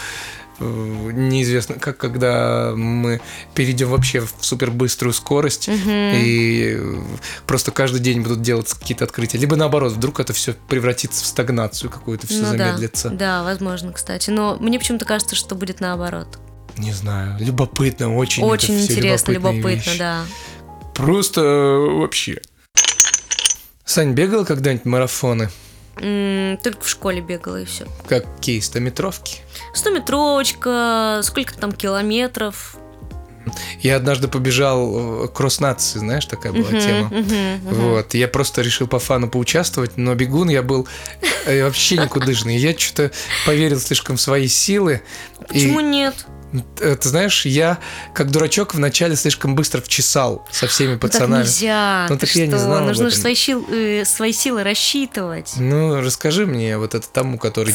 неизвестно, 0.60 1.76
как 1.76 1.98
когда 1.98 2.72
мы 2.74 3.20
перейдем 3.54 3.88
вообще 3.88 4.20
в 4.20 4.34
супербыструю 4.40 5.12
скорость 5.12 5.68
и 5.68 6.76
э, 6.78 7.02
просто 7.46 7.70
каждый 7.70 8.00
день 8.00 8.20
будут 8.22 8.42
делаться 8.42 8.78
какие-то 8.78 9.04
открытия. 9.04 9.38
Либо 9.38 9.56
наоборот, 9.56 9.92
вдруг 9.92 10.20
это 10.20 10.32
все 10.32 10.54
превратится 10.68 11.24
в 11.24 11.26
стагнацию 11.26 11.90
какую-то, 11.90 12.26
все 12.26 12.42
Ну 12.42 12.56
да, 12.56 12.68
замедлится. 12.68 13.10
Да, 13.10 13.42
возможно, 13.42 13.92
кстати. 13.92 14.30
Но 14.30 14.56
мне 14.60 14.78
почему-то 14.78 15.04
кажется, 15.04 15.34
что 15.36 15.54
будет 15.54 15.80
наоборот. 15.80 16.38
Не 16.76 16.92
знаю, 16.92 17.36
любопытно, 17.38 18.14
очень. 18.16 18.42
Очень 18.42 18.80
интересно, 18.80 19.32
любопытно, 19.32 19.68
вещи. 19.68 19.98
да. 19.98 20.24
Просто 20.94 21.40
э, 21.40 21.98
вообще. 21.98 22.40
Сань, 23.84 24.12
бегал 24.12 24.44
когда-нибудь 24.44 24.86
марафоны? 24.86 25.50
Только 25.96 26.80
в 26.82 26.88
школе 26.88 27.20
бегала 27.20 27.60
и 27.60 27.64
все. 27.64 27.86
Какие, 28.08 28.60
стометровки? 28.60 29.40
Стометровочка, 29.74 31.20
сколько 31.22 31.54
там 31.54 31.72
километров. 31.72 32.76
Я 33.80 33.96
однажды 33.96 34.28
побежал 34.28 35.24
э, 35.24 35.28
кросс-нации, 35.28 35.98
знаешь, 35.98 36.26
такая 36.26 36.52
была 36.52 36.70
Мгм, 36.70 36.80
тема. 36.80 37.04
мгм, 37.08 37.54
мгм. 37.64 37.74
Вот, 37.74 38.14
я 38.14 38.28
просто 38.28 38.62
решил 38.62 38.86
по 38.86 38.98
фану 39.00 39.28
поучаствовать, 39.28 39.96
но 39.96 40.14
бегун 40.14 40.48
я 40.48 40.62
был 40.62 40.86
э, 41.46 41.64
вообще 41.64 41.98
никудышный. 41.98 42.56
Я 42.56 42.76
что-то 42.78 43.10
поверил 43.44 43.80
слишком 43.80 44.16
в 44.16 44.20
свои 44.20 44.46
силы. 44.46 45.02
Почему 45.48 45.80
И, 45.80 45.82
нет? 45.82 46.14
Э, 46.80 46.96
ты 46.96 47.08
знаешь, 47.08 47.46
я, 47.46 47.78
как 48.14 48.30
дурачок, 48.30 48.74
вначале 48.74 49.16
слишком 49.16 49.54
быстро 49.54 49.80
вчесал 49.80 50.46
со 50.50 50.66
всеми 50.66 50.92
Ну, 50.94 50.98
так 50.98 51.10
пацанами. 51.12 51.42
нельзя. 51.42 52.06
Ну, 52.10 52.18
так 52.18 52.30
я 52.34 52.46
не 52.46 52.58
знал 52.58 52.80
Нужно 52.84 53.10
же 53.10 53.16
свои, 53.16 53.34
щил- 53.34 53.66
э, 53.70 54.04
свои 54.04 54.32
силы 54.32 54.62
рассчитывать. 54.62 55.52
Ну, 55.56 56.00
расскажи 56.00 56.46
мне 56.46 56.78
вот 56.78 56.94
это 56.94 57.08
тому, 57.08 57.38
который 57.38 57.74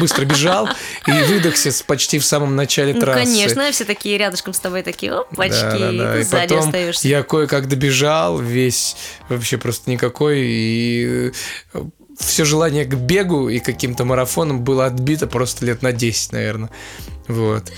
быстро 0.00 0.24
бежал 0.24 0.68
и 1.06 1.12
выдохся 1.28 1.70
почти 1.86 2.18
в 2.18 2.24
самом 2.24 2.56
начале 2.56 2.94
Ну, 2.94 3.00
трассы. 3.00 3.24
конечно, 3.24 3.70
все 3.72 3.84
такие 3.84 4.18
рядышком 4.18 4.52
с 4.54 4.60
тобой 4.60 4.82
такие, 4.82 5.12
опачки, 5.12 5.60
Да, 5.62 5.78
да, 5.78 5.92
да. 5.92 6.18
И 6.20 6.22
сзади 6.22 6.48
потом 6.54 6.68
остаешься. 6.68 7.08
я 7.08 7.22
кое-как 7.22 7.68
добежал, 7.68 8.38
весь 8.38 8.96
вообще 9.28 9.56
просто 9.58 9.90
никакой, 9.90 10.40
и 10.42 11.32
все 12.18 12.44
желание 12.44 12.84
к 12.84 12.94
бегу 12.94 13.48
и 13.48 13.58
каким-то 13.58 14.04
марафонам 14.04 14.62
было 14.62 14.86
отбито 14.86 15.26
просто 15.26 15.66
лет 15.66 15.82
на 15.82 15.92
10, 15.92 16.32
наверное. 16.32 16.70
Вот. 17.28 17.72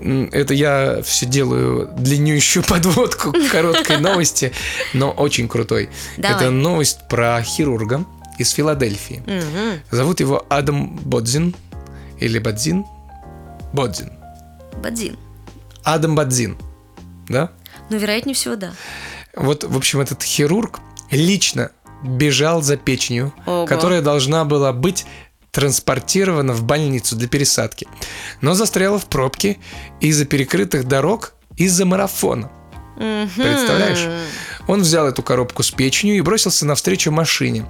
Это 0.00 0.54
я 0.54 1.00
все 1.02 1.26
делаю 1.26 1.88
длиннющую 1.96 2.62
подводку 2.68 3.32
к 3.32 3.50
короткой 3.50 3.98
новости, 4.00 4.52
но 4.92 5.10
очень 5.10 5.48
крутой. 5.48 5.90
Давай. 6.16 6.36
Это 6.36 6.50
новость 6.50 7.08
про 7.08 7.42
хирурга 7.42 8.04
из 8.38 8.50
Филадельфии. 8.50 9.22
Мгм. 9.26 9.80
Зовут 9.90 10.20
его 10.20 10.44
Адам 10.48 10.96
Бодзин 10.96 11.54
или 12.18 12.38
Бадзин? 12.38 12.84
Бодзин. 13.72 14.12
Бадзин. 14.82 15.16
Адам 15.84 16.14
Бадзин. 16.14 16.56
Да? 17.28 17.50
Ну, 17.90 17.96
вероятнее 17.96 18.34
всего, 18.34 18.56
да. 18.56 18.72
Вот, 19.34 19.64
в 19.64 19.76
общем, 19.76 20.00
этот 20.00 20.22
хирург 20.22 20.80
лично 21.10 21.70
бежал 22.04 22.62
за 22.62 22.76
печенью, 22.76 23.32
Ого. 23.46 23.66
которая 23.66 24.02
должна 24.02 24.44
была 24.44 24.72
быть 24.72 25.06
транспортирована 25.50 26.52
в 26.52 26.64
больницу 26.64 27.16
для 27.16 27.28
пересадки, 27.28 27.86
но 28.40 28.54
застряла 28.54 28.98
в 28.98 29.06
пробке 29.06 29.58
из-за 30.00 30.24
перекрытых 30.24 30.86
дорог 30.86 31.34
из-за 31.56 31.86
марафона. 31.86 32.50
Представляешь? 32.96 34.06
Он 34.66 34.80
взял 34.80 35.06
эту 35.06 35.22
коробку 35.22 35.62
с 35.62 35.70
печенью 35.70 36.16
и 36.16 36.20
бросился 36.20 36.66
навстречу 36.66 37.10
машине, 37.10 37.66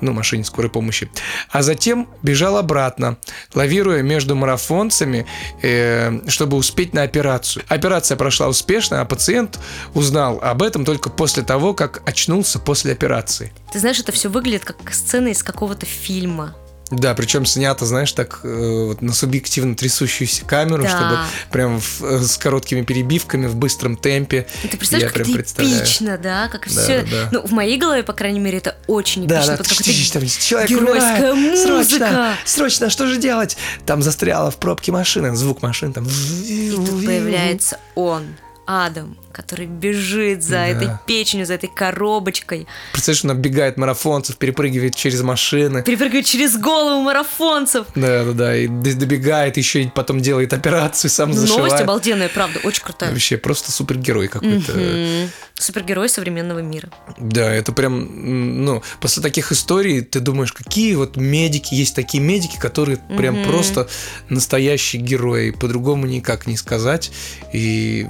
ну, 0.00 0.12
машине 0.12 0.44
скорой 0.44 0.70
помощи, 0.70 1.10
а 1.50 1.62
затем 1.62 2.08
бежал 2.22 2.56
обратно, 2.56 3.16
лавируя 3.54 4.02
между 4.02 4.34
марафонцами, 4.36 5.26
э, 5.62 6.28
чтобы 6.28 6.56
успеть 6.56 6.94
на 6.94 7.02
операцию. 7.02 7.64
Операция 7.68 8.16
прошла 8.16 8.48
успешно, 8.48 9.00
а 9.00 9.04
пациент 9.04 9.58
узнал 9.94 10.38
об 10.42 10.62
этом 10.62 10.84
только 10.84 11.10
после 11.10 11.42
того, 11.42 11.74
как 11.74 12.02
очнулся 12.08 12.58
после 12.58 12.92
операции. 12.92 13.52
Ты 13.72 13.80
знаешь, 13.80 13.98
это 13.98 14.12
все 14.12 14.28
выглядит 14.28 14.64
как 14.64 14.92
сцена 14.92 15.28
из 15.28 15.42
какого-то 15.42 15.86
фильма. 15.86 16.54
Да, 16.90 17.14
причем 17.14 17.44
снято, 17.46 17.84
знаешь, 17.84 18.12
так 18.12 18.40
э, 18.44 18.84
вот 18.86 19.02
на 19.02 19.12
субъективно 19.12 19.74
трясущуюся 19.74 20.44
камеру, 20.44 20.84
Да. 20.84 20.88
чтобы 20.88 21.18
прям 21.50 21.80
в- 21.80 22.02
э, 22.04 22.22
с 22.22 22.38
короткими 22.38 22.82
перебивками 22.82 23.46
в 23.46 23.56
быстром 23.56 23.96
темпе. 23.96 24.46
И 24.62 24.68
ты 24.68 24.76
представляешь, 24.76 25.10
Я 25.12 25.18
как 25.18 25.24
прям 25.24 25.28
это 25.30 25.38
представляю. 25.38 25.80
эпично, 25.82 26.18
да? 26.18 26.48
Как 26.48 26.62
Да, 26.72 26.80
все. 26.82 27.02
да, 27.02 27.08
да. 27.10 27.28
Ну, 27.32 27.46
в 27.46 27.50
моей 27.50 27.76
голове, 27.76 28.04
по 28.04 28.12
крайней 28.12 28.38
мере, 28.38 28.58
это 28.58 28.76
очень 28.86 29.26
Да, 29.26 29.38
эпично. 29.38 29.56
да, 29.56 29.62
тш- 29.64 30.12
там 30.12 30.28
человек 30.28 30.70
геройская 30.70 31.32
умирает. 31.32 31.58
Срочно, 31.58 31.76
музыка. 32.06 32.34
срочно, 32.44 32.90
что 32.90 33.06
же 33.08 33.16
делать? 33.18 33.56
Там 33.84 34.00
застряла 34.02 34.52
в 34.52 34.56
пробке 34.58 34.92
машина, 34.92 35.34
звук 35.34 35.62
машин 35.62 35.92
там. 35.92 36.06
И 36.44 36.70
тут 36.74 37.04
появляется 37.04 37.80
он, 37.96 38.26
Адам, 38.64 39.16
который 39.36 39.66
бежит 39.66 40.42
за 40.42 40.50
Да. 40.56 40.66
этой 40.66 40.88
печенью, 41.06 41.44
за 41.44 41.54
этой 41.54 41.68
коробочкой, 41.68 42.66
Представляешь, 42.92 43.24
он 43.24 43.30
оббегает 43.32 43.76
марафонцев, 43.76 44.36
перепрыгивает 44.38 44.96
через 44.96 45.20
машины. 45.22 45.82
перепрыгивает 45.82 46.24
через 46.24 46.56
голову 46.56 47.02
марафонцев. 47.02 47.86
Да, 47.94 48.24
да, 48.24 48.32
да, 48.32 48.56
и 48.56 48.66
добегает, 48.66 49.56
еще 49.58 49.82
и 49.82 49.88
потом 49.88 50.20
делает 50.20 50.52
операцию, 50.54 51.10
сам 51.10 51.30
новость 51.30 51.48
зашивает. 51.48 51.80
обалденная, 51.82 52.28
правда, 52.30 52.60
очень 52.64 52.82
крутая. 52.82 53.10
Вообще 53.10 53.36
просто 53.36 53.70
супергерой 53.72 54.28
какой-то. 54.28 54.72
Мгм. 54.72 55.30
Супергерой 55.58 56.08
современного 56.08 56.60
мира. 56.60 56.88
Да, 57.18 57.52
это 57.52 57.72
прям, 57.72 58.64
ну, 58.64 58.82
после 59.00 59.22
таких 59.22 59.52
историй 59.52 60.00
ты 60.00 60.20
думаешь, 60.20 60.52
какие 60.52 60.94
вот 60.94 61.16
медики, 61.16 61.74
есть 61.74 61.94
такие 61.94 62.22
медики, 62.22 62.56
которые 62.58 62.98
прям 63.18 63.36
Мгм. 63.40 63.44
просто 63.50 63.88
настоящие 64.28 65.02
герои, 65.02 65.50
по-другому 65.50 66.06
никак 66.06 66.46
не 66.46 66.56
сказать. 66.56 67.10
И, 67.52 68.06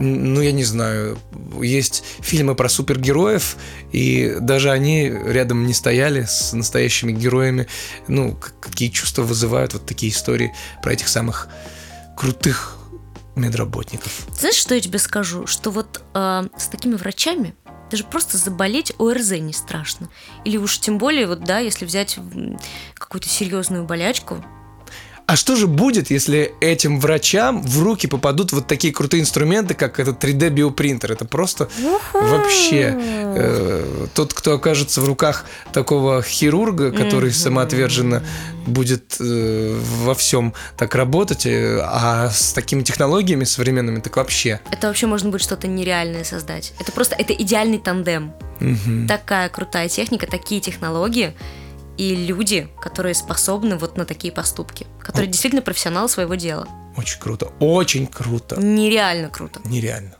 ну, 0.00 0.40
я 0.40 0.52
не 0.52 0.64
знаю, 0.64 1.18
есть 1.60 2.02
фильмы 2.20 2.54
про 2.54 2.68
супергероев, 2.68 3.56
и 3.92 4.36
даже 4.40 4.70
они 4.70 5.08
рядом 5.08 5.66
не 5.66 5.74
стояли 5.74 6.24
с 6.24 6.52
настоящими 6.52 7.12
героями. 7.12 7.66
Ну, 8.08 8.36
какие 8.60 8.88
чувства 8.88 9.22
вызывают 9.22 9.74
вот 9.74 9.86
такие 9.86 10.10
истории 10.10 10.54
про 10.82 10.94
этих 10.94 11.08
самых 11.08 11.48
крутых 12.16 12.76
медработников. 13.36 14.26
Знаешь, 14.36 14.56
что 14.56 14.74
я 14.74 14.80
тебе 14.80 14.98
скажу? 14.98 15.46
Что 15.46 15.70
вот 15.70 16.02
э, 16.14 16.42
с 16.56 16.66
такими 16.66 16.94
врачами 16.94 17.54
даже 17.90 18.04
просто 18.04 18.38
заболеть 18.38 18.92
ОРЗ 18.98 19.32
не 19.32 19.52
страшно. 19.52 20.08
Или 20.44 20.56
уж 20.56 20.78
тем 20.78 20.98
более, 20.98 21.26
вот 21.26 21.44
да, 21.44 21.58
если 21.58 21.84
взять 21.84 22.18
какую-то 22.94 23.28
серьезную 23.28 23.84
болячку, 23.84 24.44
А 25.30 25.36
что 25.36 25.54
же 25.54 25.68
будет, 25.68 26.10
если 26.10 26.54
этим 26.60 26.98
врачам 26.98 27.62
в 27.62 27.84
руки 27.84 28.08
попадут 28.08 28.50
вот 28.50 28.66
такие 28.66 28.92
крутые 28.92 29.20
инструменты, 29.20 29.74
как 29.74 30.00
этот 30.00 30.24
3D 30.24 30.50
биопринтер? 30.50 31.12
Это 31.12 31.24
просто 31.24 31.68
вообще 32.12 32.96
э, 32.98 34.06
тот, 34.12 34.34
кто 34.34 34.54
окажется 34.54 35.00
в 35.00 35.04
руках 35.04 35.44
такого 35.72 36.20
хирурга, 36.20 36.90
который 36.90 37.30
самоотверженно 37.30 38.24
будет 38.66 39.18
э, 39.20 39.78
во 40.02 40.16
всем 40.16 40.52
так 40.76 40.96
работать, 40.96 41.46
э, 41.46 41.78
а 41.80 42.28
с 42.28 42.52
такими 42.52 42.82
технологиями 42.82 43.44
современными 43.44 44.00
так 44.00 44.16
вообще. 44.16 44.60
это 44.72 44.88
вообще 44.88 45.06
можно 45.06 45.30
будет 45.30 45.42
что-то 45.42 45.68
нереальное 45.68 46.24
создать. 46.24 46.72
Это 46.80 46.90
просто, 46.90 47.14
это 47.14 47.32
идеальный 47.34 47.78
тандем. 47.78 48.32
Мгм. 48.58 49.06
Такая 49.06 49.48
крутая 49.48 49.88
техника, 49.88 50.26
такие 50.26 50.60
технологии 50.60 51.36
и 52.00 52.16
люди, 52.16 52.66
которые 52.80 53.14
способны 53.14 53.76
вот 53.76 53.98
на 53.98 54.06
такие 54.06 54.32
поступки, 54.32 54.86
которые 55.00 55.28
действительно 55.28 55.60
профессионалы 55.60 56.08
своего 56.08 56.34
дела. 56.34 56.66
Очень 56.96 57.20
круто, 57.20 57.52
очень 57.60 58.06
круто, 58.06 58.58
Нереально 58.58 59.28
круто. 59.28 59.60
нереально. 59.64 60.16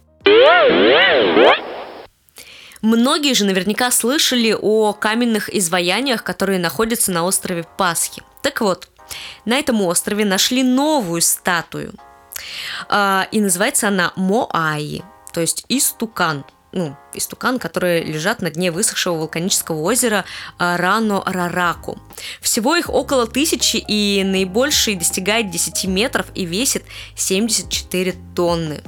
Многие 2.82 3.32
же 3.34 3.46
наверняка 3.46 3.90
слышали 3.90 4.54
о 4.60 4.92
каменных 4.92 5.48
изваяниях, 5.54 6.22
которые 6.22 6.58
находятся 6.58 7.12
на 7.12 7.24
острове 7.24 7.64
Пасхи. 7.78 8.22
Так 8.42 8.60
вот, 8.60 8.88
на 9.46 9.58
этом 9.58 9.80
острове 9.82 10.26
нашли 10.26 10.62
новую 10.62 11.22
статую. 11.22 11.94
А, 12.90 13.26
И 13.32 13.40
называется 13.40 13.88
она 13.88 14.12
Моаи, 14.16 15.00
то 15.32 15.40
есть 15.40 15.64
истукан. 15.68 16.44
Ну, 16.72 16.96
истукан, 17.14 17.58
которые 17.58 18.04
лежат 18.04 18.42
на 18.42 18.50
дне 18.50 18.70
высохшего 18.70 19.16
вулканического 19.16 19.80
озера 19.80 20.24
а, 20.56 20.76
Рано-Рараку. 20.76 21.98
Всего 22.40 22.76
их 22.76 22.88
около 22.88 23.26
тысячи, 23.26 23.76
и 23.76 24.22
наибольший 24.24 24.94
достигает 24.94 25.50
10 25.50 25.86
метров 25.86 26.26
и 26.34 26.44
весит 26.44 26.84
74 27.16 28.14
тонны. 28.36 28.82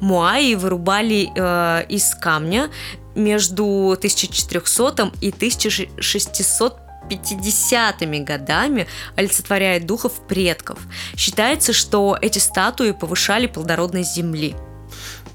Муаи 0.00 0.54
вырубали 0.54 1.30
э, 1.34 1.84
из 1.90 2.14
камня 2.14 2.70
между 3.14 3.92
1400 3.92 5.12
и 5.20 5.28
1650 5.28 8.24
годами 8.24 8.86
олицетворяя 9.14 9.78
духов 9.80 10.26
предков. 10.26 10.78
Считается, 11.16 11.74
что 11.74 12.16
эти 12.22 12.38
статуи 12.38 12.92
повышали 12.92 13.46
плодородность 13.46 14.14
земли. 14.14 14.56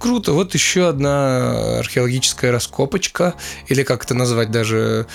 Круто, 0.01 0.33
вот 0.33 0.55
еще 0.55 0.89
одна 0.89 1.77
археологическая 1.77 2.51
раскопочка, 2.51 3.35
или 3.67 3.83
как 3.83 4.03
это 4.03 4.15
назвать 4.15 4.49
даже, 4.49 5.05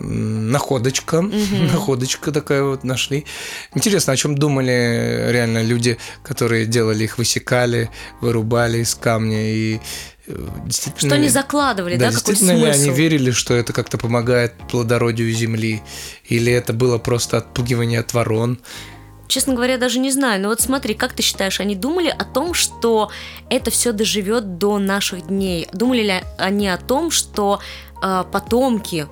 находочка, 0.00 1.22
находочка 1.22 2.30
такая 2.30 2.62
вот 2.62 2.84
нашли. 2.84 3.24
Интересно, 3.74 4.12
о 4.12 4.16
чем 4.16 4.36
думали 4.36 5.28
реально 5.30 5.62
люди, 5.62 5.96
которые 6.22 6.66
делали 6.66 7.04
их, 7.04 7.16
высекали, 7.16 7.90
вырубали 8.20 8.78
из 8.78 8.94
камня 8.94 9.50
и 9.50 9.80
э, 10.26 10.48
действительно... 10.66 11.10
Что 11.10 11.14
они 11.14 11.28
закладывали, 11.28 11.96
да, 11.96 12.06
Да, 12.06 12.10
действительно 12.10 12.52
ли 12.52 12.64
они 12.64 12.84
смысл? 12.84 12.96
верили, 12.98 13.30
что 13.30 13.54
это 13.54 13.72
как-то 13.72 13.96
помогает 13.96 14.52
плодородию 14.70 15.32
земли? 15.32 15.82
Или 16.28 16.52
это 16.52 16.72
было 16.72 16.98
просто 16.98 17.38
отпугивание 17.38 18.00
от 18.00 18.12
ворон? 18.12 18.58
Честно 19.34 19.54
говоря, 19.54 19.78
даже 19.78 19.98
не 19.98 20.12
знаю. 20.12 20.40
Но 20.40 20.48
вот 20.48 20.60
смотри, 20.60 20.94
как 20.94 21.12
ты 21.12 21.24
считаешь, 21.24 21.58
они 21.58 21.74
думали 21.74 22.06
о 22.08 22.22
том, 22.24 22.54
что 22.54 23.10
это 23.50 23.72
все 23.72 23.90
доживет 23.90 24.58
до 24.58 24.78
наших 24.78 25.26
дней? 25.26 25.66
Думали 25.72 26.02
ли 26.04 26.22
они 26.38 26.68
о 26.68 26.76
том, 26.76 27.10
что 27.10 27.58
э, 28.00 28.24
потомки 28.30 29.08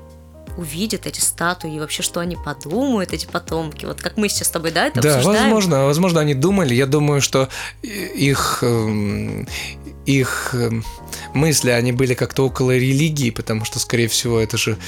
увидят 0.57 1.07
эти 1.07 1.19
статуи 1.19 1.75
и 1.75 1.81
вообще, 1.81 2.05
что 2.05 2.21
они 2.21 2.37
подумают, 2.37 3.13
эти 3.13 3.27
потомки? 3.27 3.85
Вот 3.85 4.01
как 4.01 4.17
мы 4.17 4.29
сейчас 4.29 4.47
с 4.47 4.51
тобой, 4.53 4.71
да, 4.71 4.87
это 4.87 5.01
Да, 5.01 5.17
обсуждаем? 5.17 5.43
возможно, 5.43 5.87
возможно, 5.87 6.21
они 6.21 6.35
думали. 6.35 6.73
Я 6.73 6.87
думаю, 6.87 7.21
что 7.21 7.49
и- 7.83 7.89
их 7.89 8.59
эм, 8.63 9.49
их 10.07 10.51
эм, 10.55 10.85
мысли, 11.35 11.71
они 11.71 11.91
были 11.91 12.15
как-то 12.15 12.47
около 12.47 12.77
религии, 12.77 13.31
потому 13.31 13.65
что, 13.65 13.81
скорее 13.81 14.07
всего, 14.07 14.39
это 14.39 14.57
же 14.57 14.79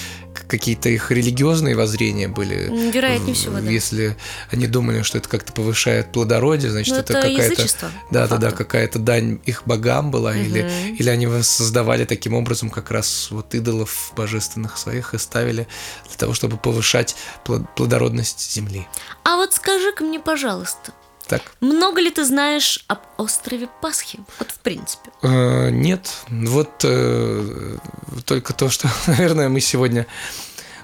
какие-то 0.49 0.89
их 0.89 1.11
религиозные 1.11 1.75
воззрения 1.77 2.29
были. 2.29 2.91
Вероятнее 2.91 3.35
всего, 3.35 3.59
да. 3.61 3.71
Если 3.71 4.17
они 4.51 4.67
думали, 4.67 5.03
что 5.03 5.19
это 5.19 5.29
как-то 5.29 5.53
повышает 5.53 6.13
плодородие, 6.13 6.71
значит, 6.71 6.95
Ну, 6.95 7.01
это, 7.01 7.19
это 7.19 7.29
какая-то... 7.29 7.91
Да, 8.11 8.27
да, 8.29 8.37
да, 8.37 8.51
какая-то 8.51 8.99
дань 8.99 9.41
их 9.45 9.63
богам 9.67 10.11
была, 10.11 10.35
или, 10.37 10.63
Мгм. 10.63 10.95
или 10.97 11.09
они 11.09 11.43
создавали 11.43 12.05
таким 12.05 12.35
образом 12.35 12.71
как 12.71 12.91
раз 12.91 13.29
вот 13.31 13.55
идолов 13.55 14.13
божественных 14.17 14.79
своих 14.79 15.15
и 15.15 15.19
ставили 15.19 15.67
для 16.09 16.17
того, 16.17 16.35
чтобы 16.35 16.57
повышать 16.57 17.17
плод- 17.45 17.67
плодородность 17.77 18.53
земли. 18.53 18.87
А 19.25 19.37
вот 19.37 19.55
скажи-ка 19.55 20.05
мне, 20.05 20.21
пожалуйста, 20.21 20.93
Так. 21.29 21.43
много 21.61 22.01
ли 22.01 22.11
ты 22.11 22.25
знаешь 22.25 22.85
об 22.87 22.99
острове 23.17 23.69
Пасхи? 23.81 24.21
Вот 24.39 24.51
в 24.51 24.59
принципе. 24.59 25.11
Э, 25.23 25.71
Нет, 25.71 26.11
вот 26.29 26.71
э, 26.85 27.77
только 28.25 28.53
то, 28.53 28.69
что, 28.71 28.89
наверное, 29.07 29.49
мы 29.49 29.61
сегодня 29.61 30.07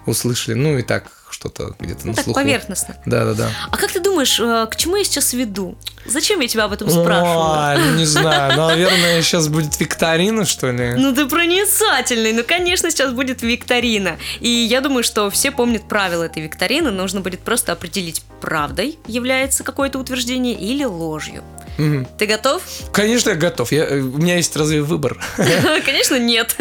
услышали. 0.06 0.54
Ну 0.54 0.78
и 0.78 0.82
так, 0.82 1.10
что-то 1.30 1.74
где-то 1.78 2.00
на 2.06 2.06
Ну, 2.10 2.14
так, 2.14 2.24
слуху. 2.24 2.40
поверхностно. 2.40 2.96
Да, 3.06 3.24
да, 3.26 3.34
да. 3.34 3.50
А 3.70 3.76
как 3.76 3.92
ты 3.92 3.99
думаешь, 4.20 4.40
э, 4.40 4.66
к 4.70 4.76
чему 4.76 4.96
я 4.96 5.04
сейчас 5.04 5.32
веду? 5.32 5.76
Зачем 6.04 6.40
я 6.40 6.48
тебя 6.48 6.64
об 6.64 6.72
этом 6.72 6.90
спрашиваю? 6.90 7.78
Ой, 7.78 7.90
ну 7.90 7.98
не 7.98 8.04
знаю, 8.04 8.56
наверное, 8.56 9.22
сейчас 9.22 9.48
будет 9.48 9.78
викторина, 9.78 10.44
что 10.44 10.70
ли? 10.70 10.94
Ну 10.96 11.14
ты 11.14 11.26
проницательный, 11.26 12.32
ну 12.32 12.42
конечно 12.42 12.90
сейчас 12.90 13.12
будет 13.12 13.42
викторина. 13.42 14.18
И 14.40 14.48
я 14.48 14.80
думаю, 14.80 15.04
что 15.04 15.30
все 15.30 15.50
помнят 15.50 15.88
правила 15.88 16.24
этой 16.24 16.42
викторины, 16.42 16.90
нужно 16.90 17.20
будет 17.20 17.40
просто 17.40 17.72
определить, 17.72 18.22
правдой 18.40 18.98
является 19.06 19.62
какое-то 19.62 19.98
утверждение 19.98 20.54
или 20.54 20.84
ложью. 20.84 21.42
Мгм. 21.78 22.06
Ты 22.18 22.26
готов? 22.26 22.62
Конечно, 22.92 23.30
я 23.30 23.36
готов. 23.36 23.72
Я, 23.72 23.84
э, 23.84 24.00
у 24.00 24.18
меня 24.18 24.36
есть 24.36 24.54
разве 24.56 24.82
выбор? 24.82 25.18
Конечно, 25.84 26.18
нет. 26.18 26.56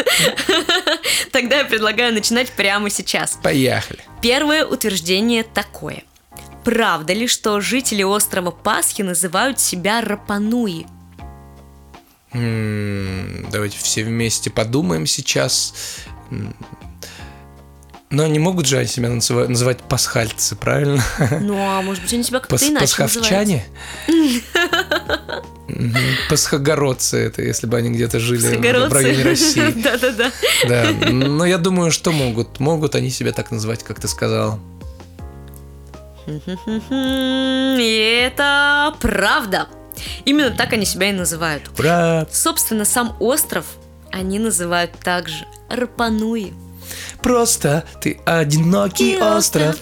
Тогда 1.32 1.60
я 1.60 1.66
предлагаю 1.66 2.14
начинать 2.14 2.50
прямо 2.52 2.90
сейчас. 2.90 3.38
Поехали. 3.42 4.00
Первое 4.22 4.66
утверждение 4.66 5.44
такое. 5.44 6.04
Правда 6.70 7.14
ли, 7.14 7.26
что 7.26 7.60
жители 7.62 8.04
острова 8.04 8.52
Пасхи 8.52 9.02
называют 9.02 9.60
себя 9.60 10.02
Рапануи? 10.02 10.86
Давайте 12.32 13.80
все 13.80 14.04
вместе 14.04 14.52
подумаем 14.52 15.08
сейчас. 15.08 15.74
Но 18.12 18.28
не 18.28 18.38
могут 18.38 18.68
же 18.68 18.78
они 18.78 18.88
себя 18.88 19.10
называ- 19.10 19.48
называть 19.48 19.82
пасхальцы, 19.82 20.56
правильно? 20.56 21.04
Ну, 21.42 21.58
а 21.60 21.82
может 21.82 22.04
быть, 22.04 22.14
они 22.14 22.22
себя 22.24 22.40
как-то 22.40 22.54
Пас- 22.56 22.64
иначе? 22.70 22.82
Пасховчане? 22.82 23.66
Пасхогородцы 26.30 27.18
это, 27.18 27.42
если 27.42 27.66
бы 27.66 27.78
они 27.78 27.90
где-то 27.90 28.20
жили 28.20 28.58
в- 28.58 28.94
районе 28.94 29.24
России. 29.24 29.72
Да-да-да. 29.84 30.32
Да, 30.68 30.92
но 31.12 31.46
я 31.46 31.58
думаю, 31.58 31.90
что 31.90 32.12
могут. 32.12 32.60
Могут 32.60 32.94
они 32.94 33.10
себя 33.10 33.32
так 33.32 33.50
назвать, 33.50 33.84
как 33.84 34.00
ты 34.00 34.08
сказал. 34.08 34.60
И 37.80 38.22
это 38.26 38.96
правда. 39.00 39.68
Именно 40.26 40.52
так 40.52 40.74
они 40.74 40.86
себя 40.86 41.10
и 41.10 41.14
называют. 41.14 41.70
Ура! 41.78 42.28
Собственно, 42.32 42.86
сам 42.86 43.16
остров 43.20 43.66
они 44.12 44.40
называют 44.40 44.92
также 45.00 45.46
Рапануи. 45.70 46.54
Просто 47.22 47.86
ты 48.02 48.20
одинокий 48.26 49.16
И 49.16 49.22
остров. 49.22 49.78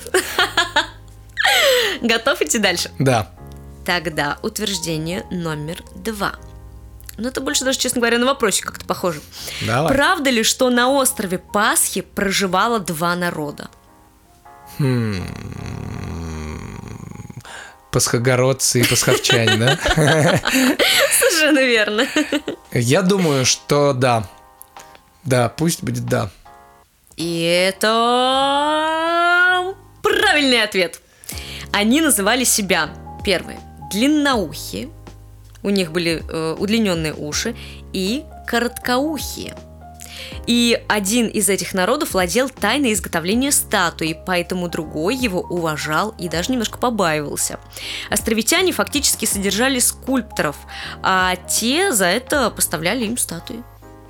Готов 2.01 2.41
идти 2.41 2.59
дальше? 2.59 2.91
Да. 2.99 3.31
Тогда 3.85 4.37
утверждение 4.41 5.25
номер 5.31 5.83
два. 5.95 6.33
Ну, 7.17 7.29
это 7.29 7.41
больше 7.41 7.65
даже, 7.65 7.79
честно 7.79 7.99
говоря, 7.99 8.19
на 8.19 8.25
вопросе 8.25 8.63
как-то 8.63 8.85
похоже. 8.85 9.21
Давай. 9.65 9.91
Правда 9.91 10.29
ли, 10.29 10.43
что 10.43 10.69
на 10.69 10.89
острове 10.89 11.39
Пасхи 11.39 12.01
проживало 12.01 12.79
два 12.79 13.15
народа? 13.15 13.69
Хм. 14.77 15.23
Пасхогородцы 17.91 18.81
и 18.81 18.83
пасховчане, 18.83 19.57
да? 19.57 19.77
Совершенно 21.19 21.63
верно. 21.63 22.05
Я 22.71 23.01
думаю, 23.01 23.45
что 23.45 23.93
да. 23.93 24.27
Да, 25.23 25.49
пусть 25.49 25.83
будет 25.83 26.05
да. 26.05 26.29
И 27.15 27.41
это 27.41 27.93
правильный 30.03 30.63
ответ. 30.63 31.01
Они 31.73 32.01
называли 32.01 32.43
себя, 32.43 32.89
первое, 33.25 33.59
длинноухие, 33.91 34.89
у 35.63 35.69
них 35.69 35.91
были 35.91 36.23
э, 36.27 36.55
удлиненные 36.57 37.13
уши, 37.13 37.55
и 37.91 38.23
короткоухие. 38.45 39.55
И 40.45 40.81
один 40.87 41.27
из 41.27 41.49
этих 41.49 41.73
народов 41.73 42.13
владел 42.13 42.49
тайной 42.49 42.93
изготовления 42.93 43.51
статуи, 43.51 44.17
поэтому 44.25 44.69
другой 44.69 45.15
его 45.15 45.41
уважал 45.41 46.15
и 46.17 46.29
даже 46.29 46.51
немножко 46.51 46.77
побаивался. 46.77 47.59
Островитяне 48.09 48.71
фактически 48.71 49.25
содержали 49.25 49.79
скульпторов, 49.79 50.55
а 51.03 51.35
те 51.35 51.91
за 51.91 52.05
это 52.05 52.49
поставляли 52.49 53.05
им 53.05 53.17
статуи. 53.17 53.63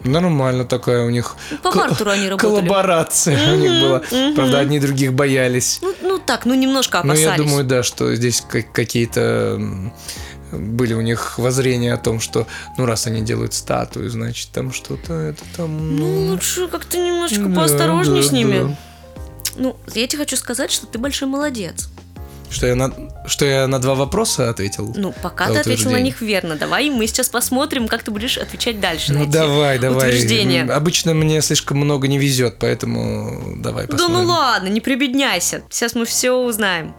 Нормально 0.03 0.63
такая 0.63 1.03
у 1.05 1.09
них 1.09 1.35
Ну, 1.49 1.57
По 1.57 1.71
бартеру 1.71 2.11
они 2.11 2.29
работали. 2.29 2.51
коллаборация 2.51 3.53
у 3.53 3.57
них 3.57 3.81
была. 3.81 4.01
мгм. 4.11 4.35
Правда, 4.35 4.59
одни 4.59 4.79
других 4.79 5.13
боялись. 5.13 5.79
Ну, 5.81 5.93
ну 6.03 6.19
так, 6.19 6.45
ну 6.45 6.53
немножко 6.53 6.97
Но 7.03 7.13
опасались. 7.13 7.23
я 7.25 7.35
думаю, 7.37 7.63
да, 7.65 7.81
что 7.81 8.13
здесь 8.15 8.41
как- 8.47 8.71
какие-то 8.71 9.59
были 10.51 10.93
у 10.93 11.01
них 11.01 11.38
воззрения 11.38 11.93
о 11.93 11.97
том, 11.97 12.19
что, 12.19 12.47
ну, 12.77 12.86
раз 12.86 13.07
они 13.07 13.21
делают 13.21 13.53
статую, 13.53 14.10
значит, 14.10 14.49
там 14.51 14.71
что-то, 14.71 15.13
это 15.13 15.43
там... 15.55 15.95
Ну, 15.95 16.31
лучше 16.31 16.67
как-то 16.67 16.97
немножечко 16.97 17.45
да, 17.45 17.55
поосторожнее 17.55 18.21
да, 18.21 18.27
с 18.27 18.31
ними. 18.31 18.60
да. 18.60 18.77
Ну, 19.57 19.75
я 19.93 20.07
тебе 20.07 20.19
хочу 20.19 20.38
сказать, 20.38 20.71
что 20.71 20.86
ты 20.86 20.99
большой 20.99 21.27
молодец. 21.27 21.89
Что 22.49 22.67
я 22.67 22.75
на, 22.75 22.93
что 23.25 23.45
я 23.45 23.67
на 23.67 23.79
два 23.79 23.95
вопроса 23.95 24.49
ответил? 24.49 24.93
Ну, 24.95 25.13
пока 25.21 25.47
Да, 25.47 25.55
ты 25.55 25.60
ответил 25.60 25.91
на 25.91 25.99
них 25.99 26.21
верно. 26.21 26.55
Давай 26.55 26.89
мы 26.89 27.05
сейчас 27.07 27.27
посмотрим, 27.27 27.88
как 27.89 28.03
ты 28.03 28.12
будешь 28.12 28.38
отвечать 28.38 28.79
дальше. 28.79 29.12
Ну 29.13 29.25
давай, 29.25 29.79
давай. 29.79 30.10
утверждения. 30.10 30.63
Обычно 30.63 31.13
мне 31.13 31.41
слишком 31.41 31.77
много 31.77 32.07
не 32.07 32.17
везет, 32.17 32.57
поэтому 32.60 33.55
давай 33.57 33.86
Да 33.88 33.93
посмотрим. 33.93 34.21
ну 34.21 34.29
ладно, 34.29 34.69
не 34.69 34.79
прибедняйся. 34.79 35.63
Сейчас 35.69 35.93
мы 35.93 36.05
все 36.05 36.31
узнаем. 36.31 36.95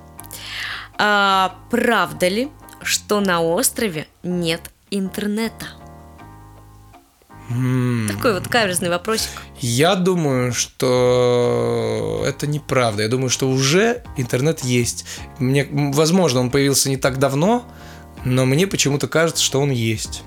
А, 0.98 1.54
правда 1.70 2.28
ли, 2.28 2.48
что 2.82 3.20
на 3.20 3.40
острове 3.40 4.06
нет 4.22 4.60
интернета? 4.90 5.66
Такой 7.48 8.34
вот 8.34 8.46
каверзный 8.46 8.90
вопросик. 8.90 9.30
Я 9.60 9.94
думаю, 9.94 10.52
что 10.52 12.22
это 12.26 12.46
неправда. 12.46 13.02
Я 13.02 13.08
думаю, 13.08 13.30
что 13.30 13.48
уже 13.48 14.02
интернет 14.18 14.60
есть. 14.64 15.06
Мне, 15.38 15.66
возможно, 15.70 16.40
он 16.40 16.50
появился 16.50 16.90
не 16.90 16.98
так 16.98 17.18
давно, 17.18 17.64
но 18.26 18.44
мне 18.44 18.66
почему-то 18.66 19.08
кажется, 19.08 19.42
что 19.42 19.60
он 19.60 19.70
есть. 19.70 20.24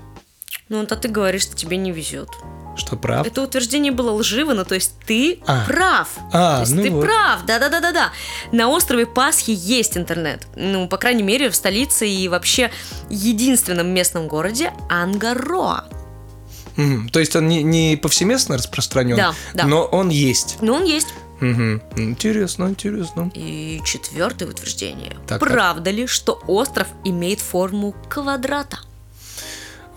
Ну, 0.68 0.80
вот 0.80 0.90
а 0.90 0.96
ты 0.96 1.08
говоришь, 1.08 1.42
что 1.42 1.54
тебе 1.54 1.76
не 1.76 1.92
везет. 1.92 2.28
Что 2.76 2.96
прав? 2.96 3.26
Это 3.26 3.42
утверждение 3.42 3.92
было 3.92 4.12
лживо, 4.12 4.54
но 4.54 4.64
то 4.64 4.74
есть 4.74 4.94
ты 5.06 5.40
А. 5.46 5.64
прав. 5.66 6.08
А, 6.32 6.56
то 6.56 6.60
есть 6.62 6.74
ну 6.74 6.82
ты 6.82 6.90
вот. 6.90 7.04
прав, 7.04 7.44
да-да-да-да-да. 7.46 8.12
На 8.52 8.68
острове 8.68 9.06
Пасхи 9.06 9.50
есть 9.56 9.96
интернет. 9.96 10.46
Ну, 10.56 10.88
по 10.88 10.96
крайней 10.96 11.22
мере, 11.22 11.50
в 11.50 11.54
столице 11.56 12.08
и 12.08 12.28
вообще 12.28 12.70
единственном 13.10 13.88
местном 13.88 14.26
городе 14.28 14.72
Ангароа. 14.88 15.84
Мгм. 16.76 17.10
То 17.10 17.20
есть 17.20 17.36
он 17.36 17.48
не, 17.48 17.62
не 17.62 17.96
повсеместно 17.96 18.56
распространен, 18.56 19.16
Да, 19.16 19.34
да. 19.52 19.64
но 19.64 19.84
он 19.84 20.08
есть. 20.08 20.56
Но 20.62 20.74
он 20.74 20.84
есть. 20.84 21.08
Мгм. 21.40 21.82
Интересно, 21.96 22.66
интересно. 22.68 23.30
И 23.34 23.80
четвертое 23.84 24.46
утверждение. 24.46 25.10
Так, 25.26 25.40
так. 25.40 25.40
Правда 25.40 25.90
ли, 25.90 26.06
что 26.06 26.40
остров 26.46 26.86
имеет 27.04 27.40
форму 27.40 27.94
квадрата? 28.08 28.78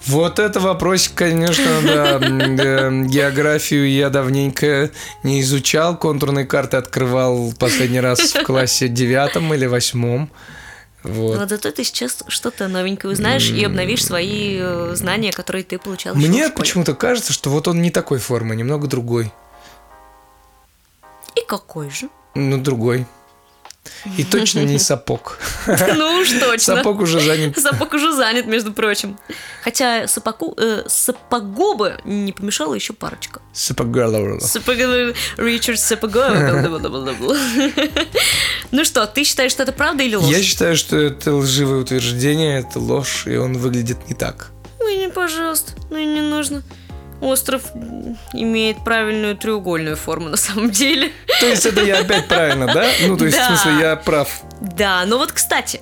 Вот 0.07 0.39
это 0.39 0.59
вопросик, 0.59 1.13
конечно, 1.15 1.81
да. 1.83 2.19
Э, 2.21 3.03
географию 3.05 3.89
я 3.89 4.09
давненько 4.09 4.91
не 5.23 5.41
изучал. 5.41 5.97
Контурные 5.97 6.45
карты 6.45 6.77
открывал 6.77 7.53
последний 7.57 7.99
раз 7.99 8.33
в 8.35 8.43
классе 8.43 8.87
девятом 8.87 9.53
или 9.53 9.65
восьмом. 9.65 10.29
Вот. 11.03 11.37
Но 11.37 11.47
зато 11.47 11.71
ты 11.71 11.83
сейчас 11.83 12.23
что-то 12.27 12.67
новенькое 12.67 13.13
узнаешь 13.13 13.49
и 13.49 13.63
обновишь 13.63 14.03
свои 14.03 14.57
э, 14.59 14.91
знания, 14.95 15.31
которые 15.31 15.63
ты 15.63 15.77
получал. 15.77 16.15
Мне 16.15 16.49
почему-то 16.49 16.95
кажется, 16.95 17.31
что 17.31 17.49
вот 17.51 17.67
он 17.67 17.81
не 17.81 17.91
такой 17.91 18.17
формы, 18.17 18.55
немного 18.55 18.87
другой. 18.87 19.31
И 21.35 21.41
какой 21.47 21.89
же? 21.91 22.09
Ну, 22.33 22.57
другой. 22.57 23.05
И 24.17 24.23
точно 24.23 24.59
не 24.59 24.79
сапог. 24.79 25.39
Ну 25.67 26.19
уж 26.19 26.29
точно. 26.31 26.77
Сапог 26.77 26.99
уже 27.01 27.19
занят. 27.19 27.57
Сапог 27.57 27.93
уже 27.93 28.13
занят, 28.13 28.45
между 28.45 28.71
прочим. 28.73 29.17
Хотя 29.63 30.07
сапогу, 30.07 30.53
э, 30.57 30.83
сапогу 30.87 31.75
бы 31.75 31.97
не 32.05 32.31
помешала 32.31 32.73
еще 32.73 32.93
парочка. 32.93 33.41
Сапог. 33.53 33.87
Сапог... 34.41 34.75
Ричард 35.37 35.79
Сапогов. 35.79 36.31
Ну 38.71 38.83
что, 38.83 39.05
ты 39.07 39.23
считаешь, 39.23 39.51
что 39.51 39.63
это 39.63 39.71
правда 39.71 40.03
или 40.03 40.15
ложь? 40.15 40.29
Я 40.29 40.41
считаю, 40.43 40.75
что 40.75 40.97
это 40.97 41.33
лживое 41.33 41.79
утверждение, 41.79 42.59
это 42.59 42.79
ложь, 42.79 43.23
и 43.25 43.37
он 43.37 43.57
выглядит 43.57 44.07
не 44.07 44.15
так. 44.15 44.51
Ой, 44.79 44.97
не, 44.97 45.09
пожалуйста, 45.09 45.73
ну 45.89 45.97
и 45.97 46.05
не 46.05 46.21
нужно. 46.21 46.63
Остров 47.21 47.63
имеет 48.33 48.83
правильную 48.83 49.37
треугольную 49.37 49.95
форму 49.95 50.29
на 50.29 50.37
самом 50.37 50.69
деле. 50.69 51.11
То 51.39 51.45
есть 51.47 51.65
это 51.65 51.81
я 51.83 51.99
опять 51.99 52.27
правильно, 52.27 52.67
да? 52.67 52.87
Ну, 53.07 53.17
то 53.17 53.25
есть, 53.25 53.37
Да. 53.37 53.43
в 53.43 53.47
смысле, 53.47 53.81
я 53.81 53.95
прав. 53.95 54.41
Да, 54.61 55.03
но 55.05 55.17
вот, 55.17 55.31
кстати, 55.31 55.81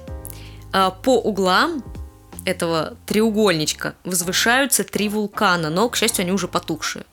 а, 0.71 0.91
по 0.91 1.17
углам 1.19 1.83
этого 2.45 2.95
треугольничка 3.05 3.93
возвышаются 4.03 4.83
три 4.83 5.09
вулкана, 5.09 5.69
но, 5.69 5.89
к 5.89 5.95
счастью, 5.95 6.23
они 6.23 6.31
уже 6.31 6.47
потухшие. 6.47 7.05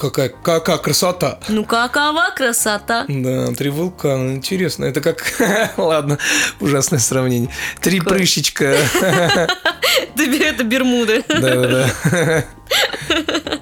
Какая, 0.00 0.30
какая 0.30 0.78
красота! 0.78 1.40
Ну 1.48 1.62
какова 1.66 2.32
красота! 2.34 3.04
Да, 3.06 3.48
три 3.48 3.68
вулкана, 3.68 4.36
интересно. 4.36 4.86
Это 4.86 5.02
как... 5.02 5.22
Ладно, 5.76 6.16
ужасное 6.58 6.98
сравнение. 6.98 7.50
Три 7.82 7.98
Какое? 7.98 8.16
прыщичка. 8.16 8.64
Это 10.16 10.64
Бермуды. 10.64 11.22
Да-да-да. 11.28 12.44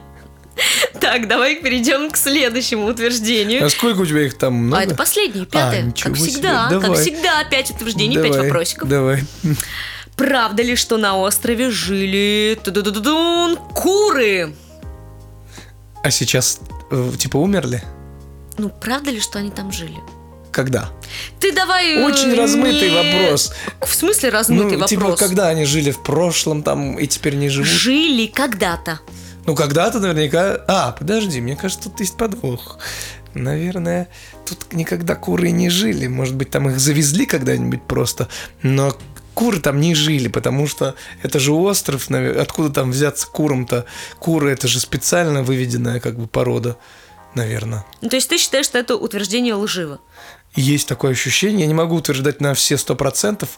Так, 1.00 1.28
давай 1.28 1.56
перейдем 1.56 2.10
к 2.10 2.16
следующему 2.16 2.86
утверждению. 2.86 3.64
А 3.64 3.70
сколько 3.70 4.00
у 4.00 4.06
тебя 4.06 4.26
их 4.26 4.36
там 4.36 4.54
много? 4.54 4.82
А 4.82 4.84
это 4.84 4.94
последнее, 4.94 5.46
пятое. 5.46 5.88
А, 5.88 6.02
как 6.02 6.16
всегда, 6.16 6.68
как 6.68 6.94
всегда, 6.96 7.44
пять 7.44 7.70
утверждений, 7.70 8.16
пять 8.16 8.32
Давай, 8.32 8.48
вопросиков. 8.48 8.88
Давай. 8.88 9.22
Правда 10.16 10.62
ли, 10.62 10.76
что 10.76 10.98
на 10.98 11.16
острове 11.16 11.70
жили 11.70 12.58
ту-ду-ду-ду-дун, 12.62 13.56
куры? 13.56 14.52
А 16.08 16.10
сейчас, 16.10 16.58
э, 16.90 17.12
типа, 17.18 17.36
умерли? 17.36 17.82
Ну, 18.56 18.70
правда 18.70 19.10
ли, 19.10 19.20
что 19.20 19.40
они 19.40 19.50
там 19.50 19.70
жили? 19.70 19.98
Когда? 20.50 20.88
Ты 21.38 21.52
давай... 21.52 21.98
э, 21.98 22.02
Очень 22.02 22.34
размытый 22.34 22.88
вопрос. 22.94 23.52
В 23.82 23.94
смысле 23.94 24.30
размытый 24.30 24.78
ну, 24.78 24.86
типа, 24.86 25.02
вопрос? 25.02 25.18
когда 25.18 25.48
они 25.48 25.66
жили 25.66 25.90
в 25.90 26.02
прошлом 26.02 26.62
там 26.62 26.98
и 26.98 27.06
теперь 27.06 27.34
не 27.34 27.50
живут? 27.50 27.68
Жили 27.68 28.26
когда-то. 28.26 29.00
Ну, 29.44 29.54
когда-то 29.54 30.00
наверняка... 30.00 30.64
А, 30.66 30.92
подожди, 30.92 31.42
мне 31.42 31.56
кажется, 31.56 31.90
тут 31.90 32.00
есть 32.00 32.16
подвох. 32.16 32.78
Наверное, 33.34 34.08
тут 34.46 34.72
никогда 34.72 35.14
куры 35.14 35.50
не 35.50 35.68
жили. 35.68 36.06
Может 36.06 36.36
быть, 36.36 36.48
там 36.48 36.70
их 36.70 36.80
завезли 36.80 37.26
когда-нибудь 37.26 37.82
просто. 37.82 38.28
Но 38.62 38.96
куры 39.38 39.60
там 39.60 39.80
не 39.80 39.94
жили, 39.94 40.26
потому 40.26 40.66
что 40.66 40.96
это 41.22 41.38
же 41.38 41.52
остров. 41.52 42.10
Откуда 42.10 42.70
там 42.70 42.90
взяться 42.90 43.28
курам-то? 43.28 43.84
Куры 44.18 44.50
это 44.50 44.66
же 44.66 44.80
специально 44.80 45.44
выведенная 45.44 46.00
как 46.00 46.18
бы 46.18 46.26
порода, 46.26 46.76
наверное. 47.36 47.86
Ну, 48.00 48.08
то 48.08 48.16
есть 48.16 48.28
ты 48.28 48.36
считаешь, 48.36 48.66
что 48.66 48.78
это 48.78 48.96
утверждение 48.96 49.54
лживо? 49.54 50.00
Есть 50.56 50.88
такое 50.88 51.12
ощущение, 51.12 51.60
я 51.60 51.66
не 51.66 51.74
могу 51.74 51.94
утверждать 51.94 52.40
на 52.40 52.52
все 52.54 52.76
сто 52.76 52.96
процентов, 52.96 53.50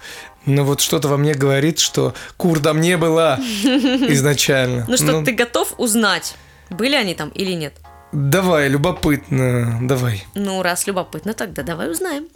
но 0.45 0.65
вот 0.65 0.83
что-то 0.83 1.09
во 1.09 1.17
мне 1.17 1.33
говорит, 1.33 1.79
что 1.79 2.13
кур 2.37 2.61
там 2.61 2.83
не 2.83 2.99
было 2.99 3.39
изначально. 3.63 4.85
Ну 4.87 4.99
что, 4.99 5.25
ты 5.25 5.33
готов 5.33 5.73
узнать, 5.79 6.35
были 6.69 6.95
они 6.95 7.15
там 7.15 7.31
или 7.31 7.53
нет? 7.53 7.73
Давай, 8.13 8.69
любопытно, 8.69 9.79
давай. 9.81 10.25
Ну, 10.35 10.63
раз 10.63 10.87
любопытно, 10.87 11.33
тогда 11.33 11.63
давай 11.63 11.91
узнаем. 11.91 12.27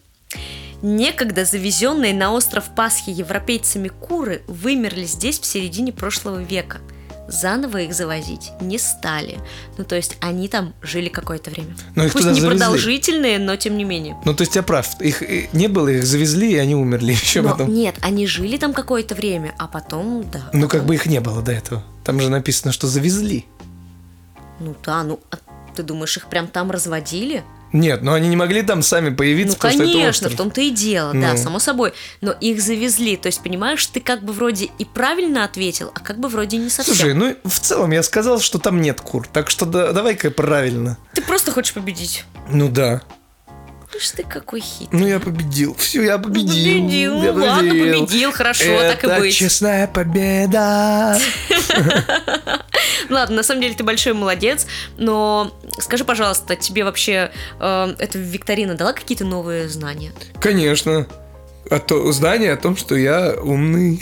Некогда 0.83 1.45
завезенные 1.45 2.13
на 2.13 2.33
остров 2.33 2.65
Пасхи 2.77 3.11
европейцами 3.11 3.89
куры 3.89 4.43
вымерли 4.47 5.05
здесь 5.05 5.39
в 5.41 5.47
середине 5.47 5.93
прошлого 5.93 6.43
века. 6.43 6.79
Заново 7.27 7.79
их 7.79 7.95
завозить 7.95 8.53
не 8.61 8.77
стали. 8.77 9.39
Ну, 9.79 9.85
то 9.85 9.97
есть 9.97 10.19
они 10.21 10.47
там 10.47 10.75
жили 10.83 11.09
какое-то 11.09 11.51
время. 11.51 11.75
Но 11.95 12.05
их 12.05 12.13
Пусть 12.13 12.27
не 12.27 12.33
завезли. 12.35 12.51
продолжительные, 12.51 13.39
но 13.39 13.57
тем 13.57 13.79
не 13.79 13.85
менее. 13.85 14.15
Ну, 14.27 14.35
то 14.35 14.43
есть 14.43 14.55
я 14.57 14.63
прав, 14.63 15.01
их 15.01 15.23
э, 15.23 15.49
не 15.55 15.69
было, 15.69 15.89
их 15.89 16.05
завезли, 16.05 16.53
и 16.53 16.57
они 16.57 16.75
умерли 16.75 17.13
еще 17.19 17.41
Но 17.41 17.53
потом. 17.53 17.73
нет, 17.73 17.95
они 18.03 18.27
жили 18.27 18.59
там 18.59 18.75
какое-то 18.75 19.15
время, 19.15 19.55
а 19.59 19.69
потом, 19.69 20.23
да. 20.31 20.51
Ну, 20.53 20.69
как 20.69 20.85
бы 20.85 20.97
их 20.97 21.07
не 21.07 21.21
было 21.21 21.41
до 21.41 21.53
этого. 21.53 21.83
Там 22.05 22.21
же 22.21 22.29
написано, 22.29 22.73
что 22.73 22.89
завезли. 22.89 23.47
Ну 24.61 24.77
да, 24.85 25.03
ну 25.03 25.19
а 25.31 25.39
ты 25.75 25.83
думаешь, 25.83 26.17
их 26.19 26.27
прям 26.27 26.47
там 26.47 26.71
разводили? 26.71 27.43
Нет, 27.75 28.03
но 28.03 28.13
они 28.15 28.29
не 28.29 28.37
могли 28.37 28.63
там 28.63 28.83
сами 28.83 29.11
появиться, 29.11 29.55
Ну, 29.55 29.57
потому 29.57 29.73
что 29.75 29.83
это 29.83 29.93
конечно, 29.93 30.29
в 30.31 30.37
том-то 30.37 30.61
и 30.61 30.71
дело, 30.71 31.13
да, 31.13 31.33
Ну. 31.33 31.37
само 31.37 31.59
собой. 31.59 31.93
Но 32.21 32.31
их 32.31 32.63
завезли. 32.63 33.17
То 33.17 33.27
есть, 33.27 33.43
понимаешь, 33.43 33.85
ты 33.89 33.99
как 34.01 34.23
бы 34.25 34.33
вроде 34.33 34.71
и 34.79 34.85
правильно 34.85 35.43
ответил, 35.43 35.91
а 35.93 35.99
как 35.99 36.21
бы 36.21 36.29
вроде 36.29 36.57
не 36.57 36.71
совсем. 36.71 36.95
Слушай, 36.95 37.15
ну 37.15 37.37
в 37.45 37.59
целом 37.59 37.91
я 37.91 38.05
сказал, 38.05 38.39
что 38.39 38.61
там 38.61 38.81
нет 38.81 39.01
кур, 39.01 39.27
так 39.27 39.51
что 39.51 39.67
да- 39.67 39.91
давай-ка 39.93 40.31
правильно. 40.31 40.99
Ты 41.15 41.23
просто 41.23 41.51
хочешь 41.51 41.75
победить. 41.75 42.25
Ну 42.49 42.69
да. 42.69 43.03
Ишь 43.97 44.11
ты 44.11 44.25
какой 44.25 44.61
хитрый. 44.61 45.01
Ну 45.01 45.07
я 45.07 45.21
победил. 45.21 45.75
Все, 45.77 46.03
я 46.03 46.19
победил. 46.19 46.49
Победил, 46.83 47.23
я 47.23 47.33
ну 47.33 47.45
ладно, 47.45 47.71
победил, 47.71 48.33
хорошо, 48.33 48.65
так 48.81 49.05
и 49.05 49.07
Это 49.07 49.21
быть. 49.21 49.35
честная 49.35 49.87
победа. 49.87 51.19
Ладно, 53.11 53.37
на 53.37 53.43
самом 53.43 53.61
деле 53.61 53.75
ты 53.75 53.85
большой 53.85 54.15
молодец, 54.15 54.67
но 54.97 55.55
скажи, 55.79 56.05
пожалуйста, 56.05 56.57
тебе 56.57 56.85
вообще 56.85 57.31
э, 57.61 57.95
эта 57.99 58.19
викторина 58.19 58.75
дала 58.75 58.93
какие-то 58.95 59.25
новые 59.25 59.69
знания? 59.69 60.13
Конечно. 60.41 61.07
А 61.71 61.79
то 61.79 62.11
знание 62.13 62.53
о 62.53 62.57
том, 62.57 62.77
что 62.77 62.95
я 62.95 63.35
умный. 63.43 64.01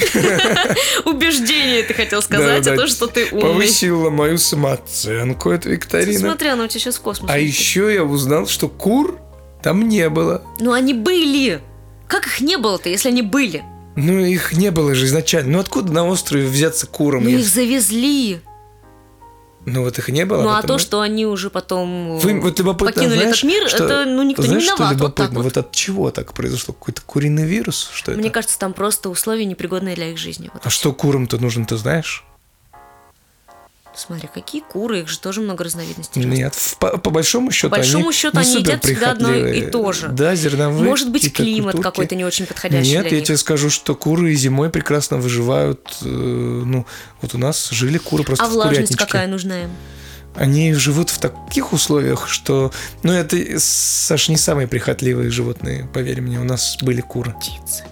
Убеждение, 1.04 1.82
ты 1.84 1.94
хотел 1.94 2.20
сказать, 2.20 2.64
Да, 2.64 2.72
о 2.72 2.74
да. 2.74 2.80
том, 2.80 2.88
что 2.88 3.06
ты 3.06 3.26
умный. 3.26 3.40
Повысила 3.40 4.10
мою 4.10 4.38
самооценку, 4.38 5.50
эта 5.50 5.68
викторина. 5.68 6.18
Смотри, 6.18 6.48
она 6.48 6.64
у 6.64 6.66
тебя 6.66 6.80
сейчас 6.80 6.96
в 6.96 7.02
космос. 7.02 7.30
А 7.30 7.38
еще 7.38 7.92
я 7.92 8.02
узнал, 8.04 8.46
что 8.48 8.68
кур 8.68 9.18
там 9.62 9.88
не 9.88 10.08
было. 10.08 10.42
Ну 10.60 10.72
они 10.72 10.94
были. 10.94 11.60
Как 12.08 12.26
их 12.26 12.40
не 12.40 12.56
было-то, 12.56 12.88
если 12.88 13.08
они 13.08 13.22
были? 13.22 13.62
Ну, 13.94 14.18
их 14.18 14.52
не 14.52 14.70
было 14.70 14.94
же 14.94 15.06
изначально. 15.06 15.52
Ну, 15.52 15.58
откуда 15.60 15.92
на 15.92 16.06
острове 16.06 16.46
взяться 16.46 16.86
курам? 16.86 17.24
Ну 17.24 17.30
их 17.30 17.46
завезли. 17.46 18.40
Ну, 19.64 19.84
вот 19.84 19.98
их 19.98 20.08
не 20.08 20.24
было. 20.24 20.42
Ну 20.42 20.48
а 20.50 20.62
то, 20.62 20.78
что 20.78 21.00
они 21.00 21.24
уже 21.24 21.48
потом 21.48 22.16
э, 22.16 22.18
Вы, 22.18 22.40
вот 22.40 22.58
любопытно, 22.58 22.92
покинули 22.94 23.18
знаешь, 23.20 23.38
этот 23.44 23.50
мир, 23.50 23.68
что- 23.68 23.84
это 23.84 24.04
ну 24.06 24.22
никто 24.24 24.42
знаешь, 24.42 24.62
не 24.62 24.66
что 24.66 24.76
виноват. 24.76 25.00
Вот 25.00 25.14
так 25.14 25.26
любопытно? 25.30 25.38
вот. 25.44 25.56
Вот 25.56 25.56
от 25.66 25.72
чего 25.72 26.10
так 26.10 26.32
произошло? 26.32 26.74
Какой-то 26.74 27.02
куриный 27.02 27.44
вирус? 27.46 27.90
Что 27.92 28.12
это? 28.12 28.20
Мне 28.20 28.30
кажется, 28.30 28.58
там 28.58 28.72
просто 28.72 29.08
условия 29.08 29.44
непригодные 29.44 29.94
для 29.94 30.10
их 30.10 30.18
жизни. 30.18 30.50
Вот 30.52 30.66
А 30.66 30.70
что 30.70 30.92
курам-то 30.92 31.38
нужно, 31.38 31.64
ты 31.64 31.76
знаешь? 31.76 32.24
Смотри, 33.94 34.28
какие 34.32 34.62
куры, 34.62 35.00
их 35.00 35.08
же 35.08 35.18
тоже 35.18 35.40
много 35.42 35.64
разновидностей. 35.64 36.24
Нет, 36.24 36.54
в- 36.54 36.78
по, 36.78 36.96
по 36.98 37.10
большому 37.10 37.50
счету 37.50 37.68
По 37.70 37.76
большому 37.76 38.04
они 38.06 38.12
счету 38.12 38.38
они 38.38 38.54
едят 38.56 38.82
всегда 38.84 39.10
одно 39.12 39.34
и 39.34 39.70
то 39.70 39.92
же. 39.92 40.08
Да, 40.08 40.34
зерновые. 40.34 40.82
Может 40.82 41.10
быть, 41.10 41.30
климат 41.32 41.74
культурки. 41.74 41.82
какой-то 41.82 42.14
не 42.14 42.24
очень 42.24 42.46
подходящий 42.46 42.90
Нет, 42.92 43.04
я 43.12 43.18
них. 43.18 43.26
тебе 43.26 43.36
скажу, 43.36 43.68
что 43.68 43.94
куры 43.94 44.34
зимой 44.34 44.70
прекрасно 44.70 45.18
выживают. 45.18 45.98
э, 46.02 46.06
ну, 46.06 46.86
вот 47.20 47.34
у 47.34 47.38
нас 47.38 47.68
жили 47.70 47.98
куры 47.98 48.24
просто 48.24 48.44
А 48.44 48.48
в 48.48 48.52
влажность 48.52 48.78
курятничке. 48.92 49.04
какая 49.04 49.26
нужна 49.26 49.64
им? 49.64 49.70
Они 50.34 50.72
живут 50.72 51.10
в 51.10 51.18
таких 51.18 51.74
условиях, 51.74 52.26
что... 52.26 52.72
Ну, 53.02 53.12
это, 53.12 53.36
Саш, 53.58 54.30
не 54.30 54.38
самые 54.38 54.66
прихотливые 54.66 55.30
животные, 55.30 55.86
поверь 55.92 56.22
мне. 56.22 56.40
У 56.40 56.44
нас 56.44 56.78
были 56.80 57.02
куры. 57.02 57.32
Птицы. 57.38 57.84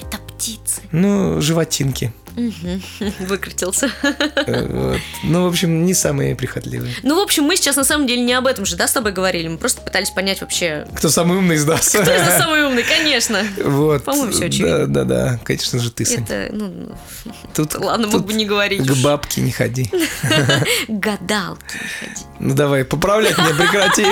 Это 0.00 0.18
птицы. 0.18 0.82
Ну, 0.92 1.40
животинки. 1.40 2.12
Выкрутился. 3.20 3.90
Э, 4.02 4.66
вот. 4.66 5.00
Ну, 5.22 5.44
в 5.44 5.46
общем, 5.46 5.84
не 5.84 5.94
самые 5.94 6.34
прихотливые. 6.34 6.92
Ну, 7.02 7.20
в 7.20 7.22
общем, 7.22 7.44
мы 7.44 7.56
сейчас 7.56 7.76
на 7.76 7.84
самом 7.84 8.06
деле 8.06 8.22
не 8.22 8.32
об 8.32 8.46
этом 8.46 8.66
же, 8.66 8.76
да, 8.76 8.88
с 8.88 8.92
тобой 8.92 9.12
говорили. 9.12 9.48
Мы 9.48 9.58
просто 9.58 9.80
пытались 9.80 10.10
понять 10.10 10.40
вообще, 10.40 10.86
Кто 10.96 11.08
самый 11.08 11.38
умный 11.38 11.56
из 11.56 11.64
нас? 11.64 11.88
кто 11.94 12.00
из 12.00 12.06
нас 12.06 12.38
самый 12.38 12.64
умный, 12.64 12.82
конечно. 12.82 13.42
Вот. 13.64 14.04
По-моему, 14.04 14.32
всё 14.32 14.46
очевидно. 14.46 14.86
Да, 14.86 15.04
да, 15.04 15.04
да. 15.04 15.40
Конечно 15.44 15.78
же, 15.78 15.90
ты, 15.90 16.04
Сань. 16.04 16.24
Это, 16.24 16.48
ну, 16.52 16.96
Тут, 17.54 17.74
ладно, 17.78 18.06
мог 18.06 18.16
тут 18.16 18.26
бы 18.26 18.32
не 18.34 18.44
говорить. 18.46 18.86
к 18.86 18.96
бабке 19.02 19.40
не 19.40 19.52
ходи. 19.52 19.90
Гадалки 20.88 21.74
не 21.74 22.08
ходи. 22.08 22.24
Ну 22.40 22.54
давай, 22.54 22.84
поправлять 22.84 23.38
меня 23.38 23.54
прекрати. 23.54 24.04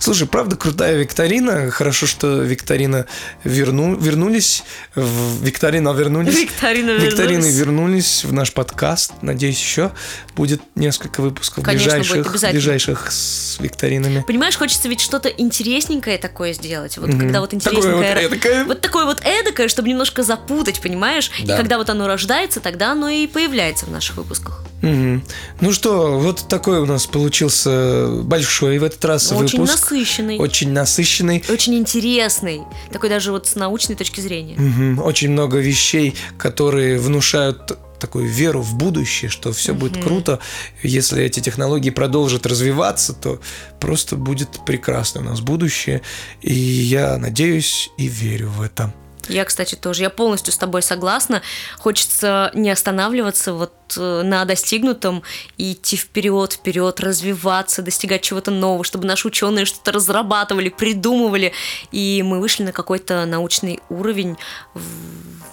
Слушай, 0.00 0.26
правда 0.26 0.56
крутая 0.56 0.96
викторина. 0.96 1.70
Хорошо, 1.70 2.06
что 2.06 2.42
викторина 2.42 3.06
верну, 3.44 3.94
вернулись. 3.96 4.64
Викторина 4.94 5.90
вернулись. 6.06 6.34
Викторины 6.38 6.90
вернулись. 6.90 7.12
Викторины 7.12 7.46
вернулись 7.50 8.24
в 8.24 8.32
наш 8.32 8.52
подкаст. 8.52 9.12
Надеюсь, 9.22 9.58
еще 9.60 9.92
будет 10.34 10.60
несколько 10.74 11.20
выпусков 11.20 11.64
Конечно, 11.64 11.90
будет, 11.92 11.98
ближайших, 12.00 12.26
обязательно. 12.30 12.52
ближайших 12.52 13.12
с 13.12 13.56
викторинами. 13.60 14.24
Понимаешь, 14.26 14.56
хочется 14.56 14.88
ведь 14.88 15.00
что-то 15.00 15.28
интересненькое 15.28 16.18
такое 16.18 16.52
сделать. 16.52 16.96
Вот 16.98 17.08
Мгм. 17.08 17.18
когда 17.20 17.40
вот 17.40 17.50
Такое 17.50 17.72
интересненькое... 17.72 18.14
вот 18.14 18.32
эдакое. 18.32 18.64
Вот 18.64 18.80
такое 18.80 19.04
вот 19.06 19.20
эдакое, 19.24 19.68
чтобы 19.68 19.88
немножко 19.88 20.22
запутать, 20.22 20.80
понимаешь? 20.80 21.30
Да. 21.44 21.54
И 21.54 21.56
когда 21.56 21.78
вот 21.78 21.88
оно 21.90 22.06
рождается, 22.06 22.60
тогда 22.60 22.92
оно 22.92 23.08
и 23.08 23.26
появляется 23.26 23.86
в 23.86 23.90
наших 23.90 24.16
выпусках. 24.16 24.62
Мгм. 24.82 25.24
Ну 25.62 25.72
что, 25.72 26.18
вот 26.18 26.48
такой 26.48 26.80
у 26.80 26.86
нас 26.86 27.06
получился 27.06 28.08
большой 28.22 28.78
в 28.78 28.84
этот 28.84 29.02
раз 29.06 29.32
Очень 29.32 29.60
выпуск. 29.60 29.80
насыщенный. 29.82 30.36
Очень 30.38 30.72
насыщенный. 30.72 31.42
Очень 31.48 31.74
интересный. 31.76 32.60
Такой 32.92 33.08
даже 33.08 33.32
вот 33.32 33.46
с 33.46 33.54
научной 33.54 33.94
точки 33.96 34.20
зрения. 34.20 34.54
Мгм. 34.58 34.98
Очень 35.02 35.30
много 35.30 35.58
вещей, 35.58 35.95
которые 36.38 36.98
внушают 36.98 37.78
такую 37.98 38.28
веру 38.28 38.60
в 38.60 38.74
будущее, 38.74 39.30
что 39.30 39.52
все 39.52 39.74
будет 39.74 40.02
круто. 40.02 40.38
Если 40.82 41.22
эти 41.22 41.40
технологии 41.40 41.90
продолжат 41.90 42.46
развиваться, 42.46 43.12
то 43.12 43.40
просто 43.80 44.16
будет 44.16 44.64
прекрасно 44.66 45.22
у 45.22 45.24
нас 45.24 45.40
будущее. 45.40 46.02
И 46.42 46.54
я 46.54 47.16
надеюсь 47.18 47.90
и 47.96 48.06
верю 48.06 48.48
в 48.50 48.62
это. 48.62 48.92
Я, 49.28 49.44
кстати, 49.44 49.74
тоже. 49.74 50.02
Я 50.02 50.10
полностью 50.10 50.52
с 50.52 50.56
тобой 50.56 50.82
согласна. 50.82 51.42
Хочется 51.78 52.50
не 52.54 52.70
останавливаться 52.70 53.52
вот 53.52 53.72
э, 53.96 54.22
на 54.22 54.44
достигнутом 54.44 55.22
и 55.56 55.72
идти 55.72 55.96
вперед, 55.96 56.52
вперед, 56.54 57.00
развиваться, 57.00 57.82
достигать 57.82 58.22
чего-то 58.22 58.50
нового, 58.50 58.84
чтобы 58.84 59.06
наши 59.06 59.28
ученые 59.28 59.64
что-то 59.64 59.92
разрабатывали, 59.92 60.68
придумывали, 60.68 61.52
и 61.92 62.22
мы 62.24 62.40
вышли 62.40 62.64
на 62.64 62.72
какой-то 62.72 63.24
научный 63.26 63.80
уровень, 63.88 64.36
в, 64.74 64.80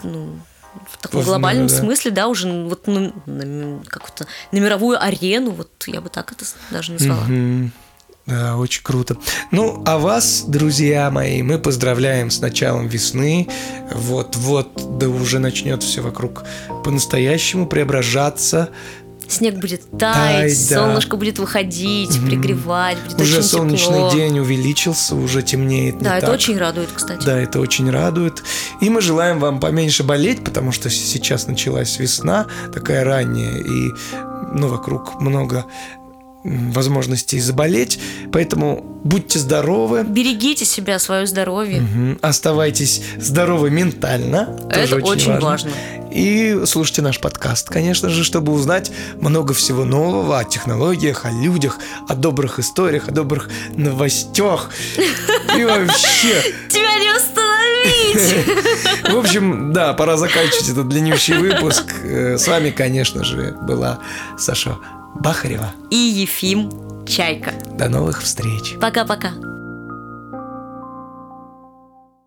ну, 0.03 0.39
в 0.89 0.97
таком 0.97 1.21
В- 1.21 1.25
глобальном 1.25 1.67
да. 1.67 1.75
смысле, 1.75 2.12
да, 2.12 2.27
уже 2.27 2.47
вот 2.51 2.88
на, 2.88 3.13
на 3.25 3.83
какую-то 3.86 4.25
на 4.51 4.57
мировую 4.57 5.01
арену, 5.01 5.51
вот 5.51 5.69
я 5.88 6.01
бы 6.01 6.09
так 6.09 6.31
это 6.31 6.45
даже 6.71 6.93
назвала. 6.93 7.23
Мгм. 7.25 7.71
Да, 8.25 8.55
очень 8.55 8.83
круто. 8.83 9.17
Ну, 9.51 9.83
а 9.86 9.97
вас, 9.97 10.45
друзья 10.47 11.12
мои, 11.12 11.41
мы 11.41 11.59
поздравляем 11.59 12.31
с 12.31 12.39
началом 12.39 12.88
весны. 12.88 13.49
Вот-вот, 13.93 14.97
да 14.97 15.09
уже 15.09 15.39
начнет 15.39 15.83
все 15.83 16.01
вокруг 16.01 16.43
по-настоящему 16.86 17.67
преображаться. 17.67 18.69
Снег 19.27 19.55
будет 19.55 19.81
таять, 19.97 20.15
Таять, 20.51 20.69
да. 20.69 20.75
солнышко 20.77 21.17
будет 21.17 21.39
выходить, 21.39 22.19
пригревать, 22.25 22.97
будет 23.03 23.19
уже 23.19 23.38
очень 23.39 23.47
солнечный 23.47 23.93
тепло. 23.95 24.12
день 24.12 24.39
увеличился, 24.39 25.15
уже 25.15 25.41
темнеет. 25.41 25.95
не 25.95 26.03
Да, 26.03 26.17
это 26.17 26.27
так. 26.27 26.36
очень 26.36 26.57
радует, 26.57 26.89
кстати. 26.93 27.25
Да, 27.25 27.38
это 27.39 27.59
очень 27.59 27.89
радует. 27.89 28.43
И 28.81 28.89
мы 28.89 29.01
желаем 29.01 29.39
вам 29.39 29.59
поменьше 29.59 30.03
болеть, 30.03 30.43
потому 30.43 30.71
что 30.71 30.89
сейчас 30.89 31.47
началась 31.47 31.99
весна, 31.99 32.47
такая 32.73 33.03
ранняя, 33.03 33.57
и 33.57 33.91
ну, 34.53 34.67
вокруг 34.67 35.19
много 35.19 35.65
возможностей 36.43 37.39
заболеть. 37.39 37.99
Поэтому 38.32 38.84
будьте 39.03 39.39
здоровы, 39.39 40.03
Берегите 40.03 40.65
себя, 40.65 40.99
свое 40.99 41.25
здоровье. 41.27 41.82
мгм, 41.82 42.19
оставайтесь 42.21 43.01
здоровы 43.19 43.69
ментально. 43.69 44.58
Это 44.69 44.97
очень 44.97 45.39
важно. 45.39 45.71
И 46.12 46.62
слушайте 46.65 47.01
наш 47.01 47.19
подкаст, 47.19 47.69
конечно 47.69 48.10
же, 48.10 48.23
чтобы 48.23 48.51
узнать 48.51 48.91
много 49.19 49.53
всего 49.56 49.84
нового 49.84 50.38
о 50.38 50.43
технологиях, 50.43 51.25
о 51.25 51.32
людях, 51.32 51.79
о 52.08 52.13
добрых 52.13 52.60
историях, 52.60 53.08
о 53.08 53.12
добрых 53.12 53.49
новостях. 53.75 54.69
И 55.58 55.63
вообще, 55.65 56.53
Тебя 56.69 56.99
не 56.99 57.10
остановить! 57.15 58.45
в 59.12 59.17
общем, 59.17 59.73
да, 59.73 59.93
пора 59.93 60.17
заканчивать 60.17 60.69
этот 60.69 60.88
длиннющий 60.88 61.36
выпуск. 61.38 61.86
Э, 62.03 62.38
С 62.38 62.47
вами, 62.47 62.69
конечно 62.69 63.23
же, 63.23 63.56
была 63.62 63.99
Саша 64.38 64.77
Бахарева. 65.15 65.71
И 65.89 65.95
Ефим 65.95 66.69
Чайка. 67.06 67.54
До 67.78 67.89
новых 67.89 68.21
встреч. 68.21 68.76
Пока-пока. 68.80 69.52